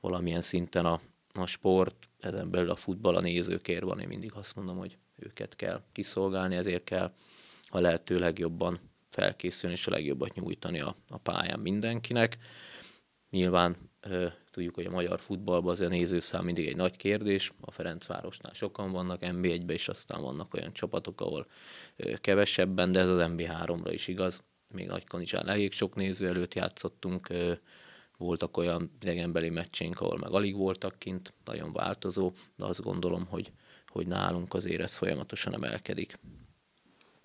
valamilyen 0.00 0.40
szinten 0.40 0.86
a, 0.86 1.00
a 1.40 1.46
sport, 1.46 2.08
ezen 2.20 2.50
belül 2.50 2.70
a 2.70 2.74
futball 2.74 3.16
a 3.16 3.20
nézőkért 3.20 3.82
van, 3.82 4.00
én 4.00 4.08
mindig 4.08 4.32
azt 4.34 4.56
mondom, 4.56 4.76
hogy 4.76 4.96
őket 5.16 5.56
kell 5.56 5.82
kiszolgálni, 5.92 6.56
ezért 6.56 6.84
kell 6.84 7.12
a 7.68 7.80
lehető 7.80 8.18
legjobban 8.18 8.80
felkészülni 9.10 9.74
és 9.74 9.86
a 9.86 9.90
legjobbat 9.90 10.34
nyújtani 10.34 10.80
a, 10.80 10.96
a 11.08 11.18
pályán 11.18 11.60
mindenkinek. 11.60 12.38
Nyilván 13.30 13.76
tudjuk, 14.50 14.74
hogy 14.74 14.86
a 14.86 14.90
magyar 14.90 15.20
futballban 15.20 15.70
az 15.70 15.80
a 15.80 15.88
nézőszám 15.88 16.44
mindig 16.44 16.66
egy 16.66 16.76
nagy 16.76 16.96
kérdés. 16.96 17.52
A 17.60 17.70
Ferencvárosnál 17.70 18.52
sokan 18.52 18.90
vannak, 18.90 19.20
MB1-ben 19.22 19.74
is 19.74 19.88
aztán 19.88 20.20
vannak 20.20 20.54
olyan 20.54 20.72
csapatok, 20.72 21.20
ahol 21.20 21.46
kevesebben, 22.20 22.92
de 22.92 23.00
ez 23.00 23.08
az 23.08 23.28
MB3-ra 23.30 23.90
is 23.92 24.08
igaz. 24.08 24.42
Még 24.68 24.86
Nagykanizsán 24.86 25.48
elég 25.48 25.72
sok 25.72 25.94
néző 25.94 26.28
előtt 26.28 26.54
játszottunk, 26.54 27.28
voltak 28.18 28.56
olyan 28.56 28.90
idegenbeli 29.00 29.48
meccsénk, 29.48 30.00
ahol 30.00 30.18
meg 30.18 30.30
alig 30.30 30.56
voltak 30.56 30.98
kint, 30.98 31.32
nagyon 31.44 31.72
változó, 31.72 32.32
de 32.56 32.64
azt 32.64 32.82
gondolom, 32.82 33.26
hogy, 33.26 33.52
hogy 33.88 34.06
nálunk 34.06 34.54
azért 34.54 34.82
ez 34.82 34.94
folyamatosan 34.94 35.54
emelkedik. 35.54 36.18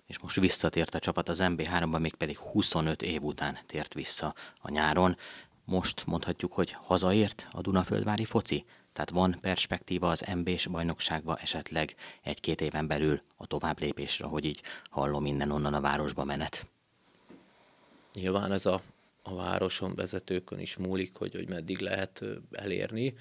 És 0.06 0.18
most 0.18 0.40
visszatért 0.40 0.94
a 0.94 0.98
csapat 0.98 1.28
az 1.28 1.40
MB3-ba, 1.42 2.00
még 2.00 2.14
pedig 2.14 2.38
25 2.38 3.02
év 3.02 3.22
után 3.22 3.58
tért 3.66 3.94
vissza 3.94 4.34
a 4.60 4.70
nyáron. 4.70 5.16
Most 5.64 6.06
mondhatjuk, 6.06 6.52
hogy 6.52 6.70
hazaért 6.70 7.46
a 7.50 7.60
Dunaföldvári 7.60 8.24
foci? 8.24 8.64
Tehát 8.92 9.10
van 9.10 9.38
perspektíva 9.40 10.10
az 10.10 10.24
MB-s 10.34 10.66
bajnokságba 10.66 11.36
esetleg 11.36 11.94
egy-két 12.22 12.60
éven 12.60 12.86
belül 12.86 13.20
a 13.36 13.46
tovább 13.46 13.80
lépésre, 13.80 14.26
hogy 14.26 14.44
így 14.44 14.62
hallom 14.90 15.22
minden 15.22 15.50
onnan 15.50 15.74
a 15.74 15.80
városba 15.80 16.24
menet? 16.24 16.66
Nyilván 18.12 18.52
ez 18.52 18.66
a 18.66 18.82
a 19.26 19.34
városon 19.34 19.94
vezetőkön 19.94 20.58
is 20.58 20.76
múlik, 20.76 21.16
hogy, 21.16 21.34
hogy 21.34 21.48
meddig 21.48 21.78
lehet 21.78 22.24
elérni. 22.52 23.14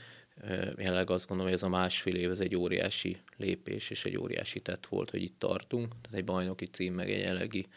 Jelenleg 0.78 1.10
azt 1.10 1.28
gondolom, 1.28 1.52
hogy 1.52 1.62
ez 1.62 1.64
a 1.64 1.70
másfél 1.70 2.16
év 2.16 2.30
ez 2.30 2.40
egy 2.40 2.56
óriási 2.56 3.18
lépés 3.38 3.90
és 3.90 4.06
egy 4.06 4.18
óriási 4.18 4.60
tett 4.60 4.86
volt, 4.86 5.10
hogy 5.10 5.22
itt 5.22 5.40
tartunk. 5.40 5.88
Tehát 5.88 6.18
egy 6.18 6.24
bajnoki 6.24 6.66
cím, 6.66 6.94
meg 6.94 7.12
egy 7.12 7.20
jelenlegi 7.20 7.68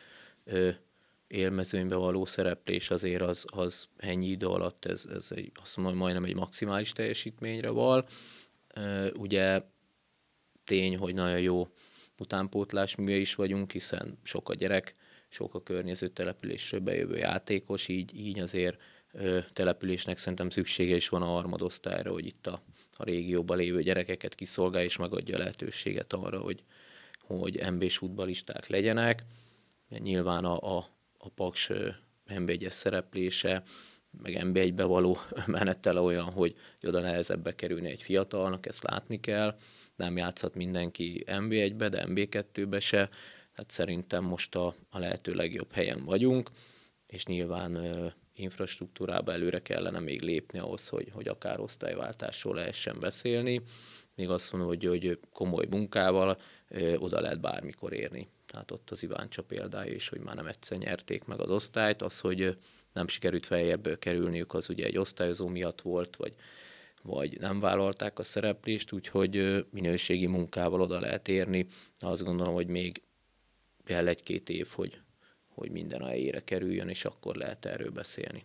élmezőnybe 1.26 1.94
való 1.94 2.24
szereplés 2.24 2.90
azért 2.90 3.22
az, 3.22 3.44
az 3.46 3.88
ennyi 3.96 4.26
idő 4.26 4.46
alatt, 4.46 4.84
ez, 4.84 5.06
ez 5.14 5.26
egy, 5.30 5.52
azt 5.54 5.76
mondom, 5.76 5.96
majdnem 5.96 6.24
egy 6.24 6.34
maximális 6.34 6.92
teljesítményre 6.92 7.70
val. 7.70 8.08
Ugye 9.12 9.62
tény, 10.64 10.96
hogy 10.96 11.14
nagyon 11.14 11.40
jó 11.40 11.68
utánpótlás 12.18 12.94
mi 12.94 13.12
is 13.12 13.34
vagyunk, 13.34 13.72
hiszen 13.72 14.18
sok 14.22 14.48
a 14.48 14.54
gyerek, 14.54 14.94
sok 15.36 15.54
a 15.54 15.62
környező 15.62 16.08
településről 16.08 16.80
bejövő 16.80 17.16
játékos, 17.16 17.88
így, 17.88 18.18
így 18.18 18.38
azért 18.38 18.80
ö, 19.12 19.38
településnek 19.52 20.18
szerintem 20.18 20.50
szüksége 20.50 20.94
is 20.94 21.08
van 21.08 21.22
a 21.22 21.26
harmadosztályra, 21.26 22.12
hogy 22.12 22.26
itt 22.26 22.46
a, 22.46 22.62
a 22.96 23.04
régióban 23.04 23.56
lévő 23.56 23.82
gyerekeket 23.82 24.34
kiszolgál 24.34 24.82
és 24.82 24.96
megadja 24.96 25.38
lehetőséget 25.38 26.12
arra, 26.12 26.38
hogy, 26.38 26.64
hogy 27.20 27.72
MB-s 27.72 27.96
futbalisták 27.96 28.68
legyenek. 28.68 29.22
Nyilván 29.88 30.44
a, 30.44 30.76
a, 30.76 30.88
a 31.18 31.28
Paks 31.28 31.70
MB1-es 32.28 32.70
szereplése, 32.70 33.62
meg 34.22 34.40
MB1-be 34.44 34.84
való 34.84 35.18
menetele 35.46 36.00
olyan, 36.00 36.30
hogy 36.30 36.54
oda 36.82 37.00
nehezebbe 37.00 37.54
kerülni 37.54 37.90
egy 37.90 38.02
fiatalnak, 38.02 38.66
ezt 38.66 38.82
látni 38.82 39.20
kell. 39.20 39.58
Nem 39.96 40.16
játszhat 40.16 40.54
mindenki 40.54 41.24
MB1-be, 41.26 41.88
de 41.88 42.04
MB2-be 42.08 42.78
se. 42.78 43.08
Hát 43.56 43.70
szerintem 43.70 44.24
most 44.24 44.54
a, 44.54 44.74
a 44.90 44.98
lehető 44.98 45.34
legjobb 45.34 45.72
helyen 45.72 46.04
vagyunk, 46.04 46.50
és 47.06 47.26
nyilván 47.26 47.74
ö, 47.74 48.06
infrastruktúrába 48.32 49.32
előre 49.32 49.62
kellene 49.62 49.98
még 49.98 50.22
lépni 50.22 50.58
ahhoz, 50.58 50.88
hogy, 50.88 51.10
hogy 51.12 51.28
akár 51.28 51.60
osztályváltásról 51.60 52.54
lehessen 52.54 53.00
beszélni. 53.00 53.62
Még 54.14 54.30
azt 54.30 54.52
mondom, 54.52 54.70
hogy, 54.70 54.84
hogy 54.84 55.18
komoly 55.32 55.66
munkával 55.70 56.38
ö, 56.68 56.96
oda 56.96 57.20
lehet 57.20 57.40
bármikor 57.40 57.92
érni. 57.92 58.28
Tehát 58.46 58.70
ott 58.70 58.90
az 58.90 59.02
Iváncsa 59.02 59.42
példája 59.42 59.92
is, 59.92 60.08
hogy 60.08 60.20
már 60.20 60.34
nem 60.34 60.46
egyszer 60.46 60.78
nyerték 60.78 61.24
meg 61.24 61.40
az 61.40 61.50
osztályt, 61.50 62.02
az, 62.02 62.20
hogy 62.20 62.58
nem 62.92 63.08
sikerült 63.08 63.46
feljebb 63.46 63.98
kerülniük, 63.98 64.54
az 64.54 64.68
ugye 64.68 64.84
egy 64.84 64.98
osztályozó 64.98 65.48
miatt 65.48 65.80
volt, 65.80 66.16
vagy, 66.16 66.34
vagy 67.02 67.40
nem 67.40 67.60
vállalták 67.60 68.18
a 68.18 68.22
szereplést, 68.22 68.92
úgyhogy 68.92 69.64
minőségi 69.70 70.26
munkával 70.26 70.80
oda 70.80 71.00
lehet 71.00 71.28
érni. 71.28 71.66
Azt 71.98 72.24
gondolom, 72.24 72.54
hogy 72.54 72.66
még 72.66 73.02
kell 73.86 74.06
egy-két 74.06 74.48
év, 74.48 74.68
hogy, 74.74 75.00
hogy 75.48 75.70
minden 75.70 76.02
a 76.02 76.06
helyére 76.06 76.44
kerüljön, 76.44 76.88
és 76.88 77.04
akkor 77.04 77.36
lehet 77.36 77.64
erről 77.64 77.90
beszélni. 77.90 78.44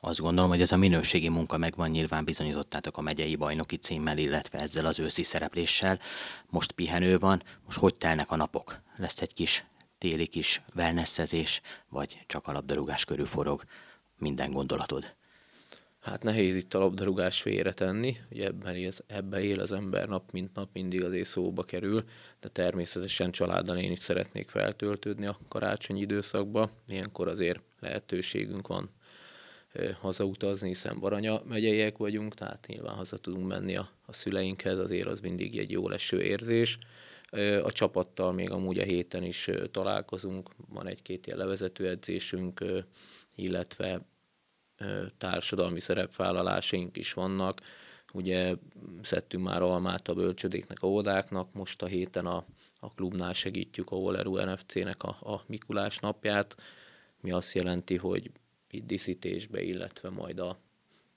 Azt 0.00 0.20
gondolom, 0.20 0.50
hogy 0.50 0.60
ez 0.60 0.72
a 0.72 0.76
minőségi 0.76 1.28
munka 1.28 1.58
megvan, 1.58 1.90
nyilván 1.90 2.24
bizonyítottátok 2.24 2.96
a 2.96 3.00
megyei 3.00 3.36
bajnoki 3.36 3.76
címmel, 3.76 4.18
illetve 4.18 4.58
ezzel 4.58 4.86
az 4.86 4.98
őszi 4.98 5.22
szerepléssel. 5.22 5.98
Most 6.46 6.72
pihenő 6.72 7.18
van, 7.18 7.42
most 7.64 7.78
hogy 7.78 7.96
telnek 7.96 8.30
a 8.30 8.36
napok? 8.36 8.80
Lesz 8.96 9.20
egy 9.20 9.34
kis 9.34 9.64
téli 9.98 10.26
kis 10.26 10.62
wellnessezés, 10.74 11.60
vagy 11.88 12.24
csak 12.26 12.46
a 12.46 12.52
labdarúgás 12.52 13.04
körül 13.04 13.26
forog 13.26 13.64
minden 14.18 14.50
gondolatod? 14.50 15.14
Hát 16.04 16.22
nehéz 16.22 16.56
itt 16.56 16.74
a 16.74 16.78
labdarúgás 16.78 17.40
félretenni, 17.40 18.16
ugye 18.30 18.46
ebben 18.46 18.76
él, 18.76 18.90
ebben 19.06 19.40
él 19.40 19.60
az 19.60 19.72
ember 19.72 20.08
nap 20.08 20.30
mint 20.32 20.54
nap, 20.54 20.68
mindig 20.72 21.04
azért 21.04 21.28
szóba 21.28 21.62
kerül, 21.62 22.04
de 22.40 22.48
természetesen 22.48 23.30
családdal 23.30 23.78
én 23.78 23.90
is 23.90 23.98
szeretnék 23.98 24.48
feltöltődni 24.48 25.26
a 25.26 25.38
karácsonyi 25.48 26.00
időszakba. 26.00 26.70
Ilyenkor 26.88 27.28
azért 27.28 27.60
lehetőségünk 27.80 28.66
van 28.66 28.90
hazautazni, 30.00 30.68
hiszen 30.68 31.00
Baranya 31.00 31.42
megyeiek 31.48 31.96
vagyunk, 31.96 32.34
tehát 32.34 32.66
nyilván 32.66 32.94
haza 32.94 33.18
tudunk 33.18 33.46
menni 33.46 33.76
a, 33.76 33.90
a 34.06 34.12
szüleinkhez, 34.12 34.78
azért 34.78 35.06
az 35.06 35.20
mindig 35.20 35.58
egy 35.58 35.70
jó 35.70 35.88
leső 35.88 36.22
érzés. 36.22 36.78
A 37.62 37.72
csapattal 37.72 38.32
még 38.32 38.50
amúgy 38.50 38.78
a 38.78 38.84
héten 38.84 39.22
is 39.22 39.50
találkozunk, 39.70 40.50
van 40.68 40.86
egy-két 40.86 41.26
ilyen 41.26 41.38
levezető 41.38 41.88
edzésünk, 41.88 42.64
illetve 43.34 44.00
társadalmi 45.18 45.80
szerepvállalásaink 45.80 46.96
is 46.96 47.12
vannak. 47.12 47.60
Ugye 48.12 48.54
szedtünk 49.02 49.44
már 49.44 49.62
almát 49.62 50.08
a 50.08 50.14
bölcsödéknek, 50.14 50.82
a 50.82 50.86
ódáknak, 50.86 51.52
most 51.52 51.82
a 51.82 51.86
héten 51.86 52.26
a, 52.26 52.44
a 52.80 52.88
klubnál 52.94 53.32
segítjük 53.32 53.90
a 53.90 53.96
Oleru 53.96 54.44
NFC-nek 54.44 55.02
a, 55.02 55.08
a 55.08 55.42
Mikulás 55.46 55.98
napját, 55.98 56.56
mi 57.20 57.30
azt 57.30 57.54
jelenti, 57.54 57.96
hogy 57.96 58.30
itt 58.70 58.86
díszítésbe, 58.86 59.62
illetve 59.62 60.10
majd 60.10 60.38
a 60.38 60.58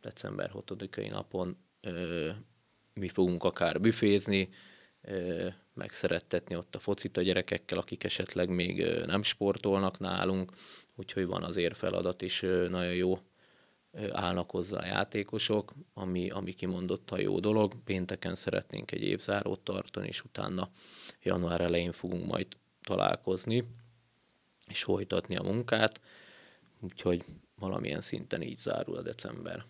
december 0.02 0.52
6-ai 0.54 1.10
napon 1.10 1.58
ö, 1.82 2.30
mi 2.93 3.08
fogunk 3.08 3.43
akár 3.43 3.82
büfézni, 3.82 4.50
ö, 5.02 5.48
megszerettetni 5.74 6.56
ott 6.56 6.76
a 6.76 6.80
focit 6.80 7.17
a 7.17 7.22
gyerekekkel, 7.22 7.78
akik 7.78 8.04
esetleg 8.04 8.50
még 8.50 8.86
nem 9.06 9.24
sportolnak 9.24 10.00
nálunk, 10.00 10.52
úgyhogy 10.96 11.26
van 11.26 11.43
azért 11.43 11.78
feladat 11.78 12.22
is 12.22 12.39
nagyon 12.70 12.93
jó 12.93 13.20
állnak 14.12 14.51
hozzá 14.51 14.79
a 14.79 14.86
játékosok, 14.86 15.73
ami, 15.93 16.29
ami 16.29 16.53
kimondottan 16.53 17.19
jó 17.19 17.39
dolog. 17.39 17.73
Pénteken 17.83 18.36
szeretnénk 18.36 18.91
egy 18.91 19.03
évzárót 19.03 19.60
tartani, 19.60 20.07
és 20.07 20.23
utána 20.23 20.69
január 21.23 21.62
elején 21.62 21.91
fogunk 21.91 22.25
majd 22.25 22.47
találkozni, 22.83 23.63
és 24.67 24.83
folytatni 24.83 25.36
a 25.36 25.43
munkát, 25.43 26.01
úgyhogy 26.79 27.25
valamilyen 27.60 28.01
szinten 28.01 28.41
így 28.41 28.57
zárul 28.57 28.95
a 28.97 29.01
december. 29.01 29.65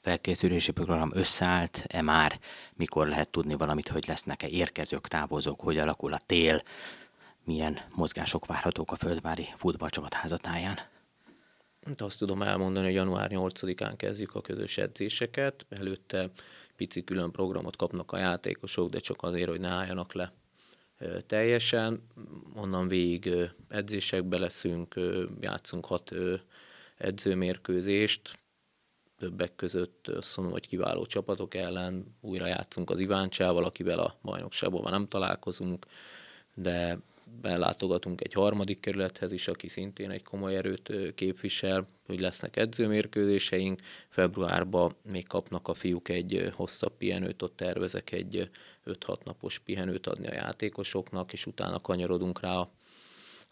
Felkészülési 0.00 0.72
program 0.72 1.10
összeállt-e 1.14 2.02
már? 2.02 2.40
Mikor 2.74 3.06
lehet 3.06 3.30
tudni 3.30 3.54
valamit, 3.54 3.88
hogy 3.88 4.06
lesznek-e 4.06 4.48
érkezők, 4.48 5.08
távozók, 5.08 5.60
hogy 5.60 5.78
alakul 5.78 6.12
a 6.12 6.20
tél? 6.26 6.62
Milyen 7.44 7.78
mozgások 7.94 8.46
várhatók 8.46 8.92
a 8.92 8.96
Földvári 8.96 9.48
futballcsapat 9.56 10.14
házatáján? 10.14 10.78
De 11.96 12.04
azt 12.04 12.18
tudom 12.18 12.42
elmondani, 12.42 12.86
hogy 12.86 12.94
január 12.94 13.30
8-án 13.32 13.94
kezdjük 13.96 14.34
a 14.34 14.40
közös 14.40 14.78
edzéseket, 14.78 15.66
előtte 15.68 16.30
pici 16.76 17.04
külön 17.04 17.30
programot 17.30 17.76
kapnak 17.76 18.12
a 18.12 18.18
játékosok, 18.18 18.90
de 18.90 18.98
csak 18.98 19.22
azért, 19.22 19.48
hogy 19.48 19.60
ne 19.60 19.68
álljanak 19.68 20.12
le 20.12 20.32
teljesen. 21.26 22.02
Onnan 22.54 22.88
végig 22.88 23.34
edzésekbe 23.68 24.38
leszünk, 24.38 24.94
játszunk 25.40 25.86
hat 25.86 26.12
edzőmérkőzést, 26.96 28.38
többek 29.18 29.54
között 29.54 30.08
azt 30.08 30.36
mondom, 30.36 30.54
hogy 30.54 30.66
kiváló 30.66 31.06
csapatok 31.06 31.54
ellen 31.54 32.16
újra 32.20 32.46
játszunk 32.46 32.90
az 32.90 32.98
Iváncsával, 32.98 33.64
akivel 33.64 33.98
a 33.98 34.16
bajnokságban 34.22 34.90
nem 34.90 35.08
találkozunk, 35.08 35.86
de 36.54 36.98
belátogatunk 37.40 38.20
egy 38.20 38.32
harmadik 38.32 38.80
kerülethez 38.80 39.32
is, 39.32 39.48
aki 39.48 39.68
szintén 39.68 40.10
egy 40.10 40.22
komoly 40.22 40.56
erőt 40.56 41.14
képvisel, 41.14 41.88
hogy 42.06 42.20
lesznek 42.20 42.56
edzőmérkőzéseink. 42.56 43.80
Februárban 44.08 44.94
még 45.02 45.26
kapnak 45.26 45.68
a 45.68 45.74
fiúk 45.74 46.08
egy 46.08 46.50
hosszabb 46.54 46.96
pihenőt, 46.96 47.42
ott 47.42 47.56
tervezek 47.56 48.12
egy 48.12 48.50
5-6 48.86 49.24
napos 49.24 49.58
pihenőt 49.58 50.06
adni 50.06 50.26
a 50.26 50.34
játékosoknak, 50.34 51.32
és 51.32 51.46
utána 51.46 51.80
kanyarodunk 51.80 52.40
rá 52.40 52.56
a, 52.56 52.70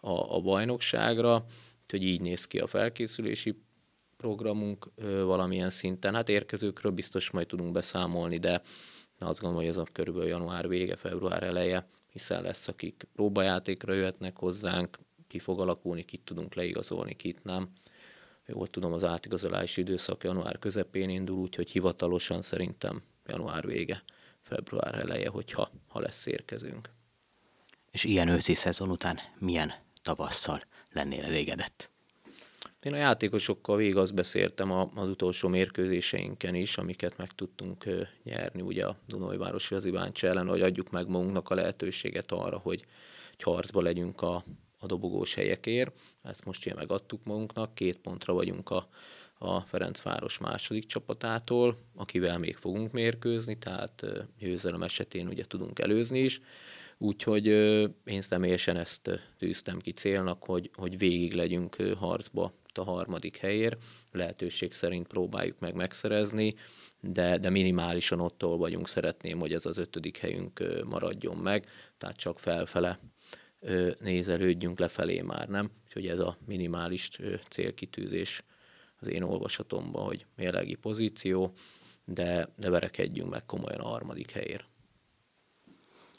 a, 0.00 0.36
a 0.36 0.40
bajnokságra. 0.40 1.44
Úgyhogy 1.82 2.02
így 2.02 2.20
néz 2.20 2.46
ki 2.46 2.58
a 2.58 2.66
felkészülési 2.66 3.58
programunk 4.16 4.88
valamilyen 5.24 5.70
szinten. 5.70 6.14
Hát 6.14 6.28
érkezőkről 6.28 6.92
biztos 6.92 7.30
majd 7.30 7.46
tudunk 7.46 7.72
beszámolni, 7.72 8.36
de 8.36 8.62
azt 9.18 9.40
gondolom, 9.40 9.64
hogy 9.64 9.74
ez 9.74 9.76
a 9.76 9.86
körülbelül 9.92 10.28
január 10.28 10.68
vége, 10.68 10.96
február 10.96 11.42
eleje 11.42 11.88
hiszen 12.16 12.42
lesz, 12.42 12.68
akik 12.68 13.06
próbajátékra 13.12 13.92
jöhetnek 13.92 14.36
hozzánk, 14.36 14.98
ki 15.28 15.38
fog 15.38 15.60
alakulni, 15.60 16.04
kit 16.04 16.20
tudunk 16.24 16.54
leigazolni, 16.54 17.16
kit 17.16 17.44
nem. 17.44 17.68
Jól 18.46 18.70
tudom, 18.70 18.92
az 18.92 19.04
átigazolási 19.04 19.80
időszak 19.80 20.24
január 20.24 20.58
közepén 20.58 21.08
indul, 21.08 21.36
úgyhogy 21.36 21.70
hivatalosan 21.70 22.42
szerintem 22.42 23.02
január 23.26 23.66
vége, 23.66 24.02
február 24.40 24.94
eleje, 24.94 25.28
hogyha 25.28 25.70
ha 25.88 26.00
lesz 26.00 26.26
érkezünk. 26.26 26.90
És 27.90 28.04
ilyen 28.04 28.28
őszi 28.28 28.54
szezon 28.54 28.90
után 28.90 29.18
milyen 29.38 29.74
tavasszal 30.02 30.62
lennél 30.92 31.24
elégedett? 31.24 31.90
Én 32.86 32.92
a 32.92 32.96
játékosokkal 32.96 33.76
végig 33.76 33.96
azt 33.96 34.14
beszéltem 34.14 34.70
az 34.70 35.08
utolsó 35.08 35.48
mérkőzéseinken 35.48 36.54
is, 36.54 36.78
amiket 36.78 37.16
meg 37.16 37.32
tudtunk 37.34 37.84
nyerni, 38.22 38.62
ugye 38.62 38.86
a 38.86 38.96
Dunajvárosi 39.06 39.74
az 39.74 39.84
Iváncsi 39.84 40.26
ellen, 40.26 40.46
hogy 40.46 40.60
adjuk 40.60 40.90
meg 40.90 41.08
magunknak 41.08 41.50
a 41.50 41.54
lehetőséget 41.54 42.32
arra, 42.32 42.58
hogy, 42.58 42.84
hogy 43.34 43.42
harcba 43.42 43.82
legyünk 43.82 44.22
a, 44.22 44.44
a 44.78 44.86
dobogós 44.86 45.34
helyekért. 45.34 45.92
Ezt 46.22 46.44
most 46.44 46.66
ugye 46.66 46.74
megadtuk 46.74 47.24
magunknak, 47.24 47.74
két 47.74 47.98
pontra 47.98 48.32
vagyunk 48.32 48.70
a, 48.70 48.88
a 49.38 49.60
Ferencváros 49.60 50.38
második 50.38 50.86
csapatától, 50.86 51.78
akivel 51.94 52.38
még 52.38 52.56
fogunk 52.56 52.92
mérkőzni, 52.92 53.58
tehát 53.58 54.04
győzelem 54.38 54.82
esetén 54.82 55.28
ugye 55.28 55.44
tudunk 55.44 55.78
előzni 55.78 56.18
is. 56.18 56.40
Úgyhogy 56.98 57.46
én 58.04 58.20
személyesen 58.20 58.76
ezt 58.76 59.20
tűztem 59.38 59.78
ki 59.78 59.92
célnak, 59.92 60.44
hogy, 60.44 60.70
hogy 60.74 60.98
végig 60.98 61.34
legyünk 61.34 61.76
harcba 61.98 62.52
a 62.78 62.84
harmadik 62.84 63.36
helyért. 63.36 63.82
Lehetőség 64.12 64.72
szerint 64.72 65.06
próbáljuk 65.06 65.58
meg 65.58 65.74
megszerezni, 65.74 66.54
de, 67.00 67.38
de 67.38 67.50
minimálisan 67.50 68.20
ottól 68.20 68.56
vagyunk, 68.56 68.88
szeretném, 68.88 69.38
hogy 69.38 69.52
ez 69.52 69.66
az 69.66 69.78
ötödik 69.78 70.16
helyünk 70.16 70.82
maradjon 70.84 71.36
meg, 71.36 71.66
tehát 71.98 72.16
csak 72.16 72.38
felfele 72.38 72.98
nézelődjünk 74.00 74.78
lefelé 74.78 75.20
már 75.20 75.48
nem. 75.48 75.70
Úgyhogy 75.84 76.06
ez 76.06 76.18
a 76.18 76.36
minimális 76.46 77.10
célkitűzés 77.48 78.42
az 79.00 79.08
én 79.08 79.22
olvasatomban, 79.22 80.04
hogy 80.04 80.26
mérlegi 80.36 80.74
pozíció, 80.74 81.52
de, 82.04 82.48
de 82.56 82.70
verekedjünk 82.70 83.30
meg 83.30 83.44
komolyan 83.44 83.80
a 83.80 83.88
harmadik 83.88 84.30
helyért. 84.30 84.64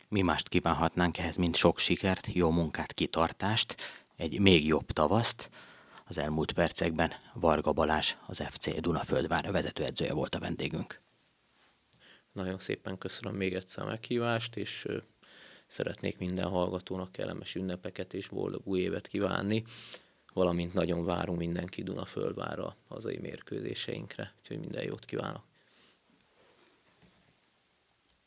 Mi 0.10 0.22
mást 0.22 0.50
kívánhatnánk 0.50 1.18
ehhez, 1.18 1.36
mint 1.36 1.56
sok 1.56 1.80
sikert, 1.80 2.28
jó 2.34 2.50
munkát, 2.50 2.94
kitartást, 2.94 3.76
egy 4.16 4.40
még 4.40 4.66
jobb 4.66 4.86
tavaszt. 4.86 5.50
Az 6.08 6.18
elmúlt 6.18 6.52
percekben 6.52 7.12
Varga 7.34 7.74
Balázs, 7.74 8.16
az 8.28 8.44
FC 8.50 8.82
Dunaföldvár 8.82 9.52
vezetőedzője 9.52 10.14
volt 10.14 10.36
a 10.36 10.40
vendégünk. 10.40 11.00
Nagyon 12.32 12.60
szépen 12.60 12.98
köszönöm 12.98 13.36
még 13.36 13.54
egyszer 13.54 13.84
a 13.84 13.88
meghívást, 13.88 14.56
és 14.56 14.88
szeretnék 15.68 16.18
minden 16.18 16.50
hallgatónak 16.50 17.12
kellemes 17.12 17.56
ünnepeket 17.56 18.14
és 18.14 18.28
boldog 18.28 18.62
új 18.68 18.80
évet 18.80 19.08
kívánni, 19.08 19.64
valamint 20.34 20.74
nagyon 20.74 21.06
várunk 21.06 21.38
mindenki 21.38 21.84
Dunaföldvára 21.84 22.76
hazai 22.88 23.18
mérkőzéseinkre, 23.18 24.34
úgyhogy 24.40 24.60
minden 24.60 24.84
jót 24.84 25.06
kívánok! 25.06 25.44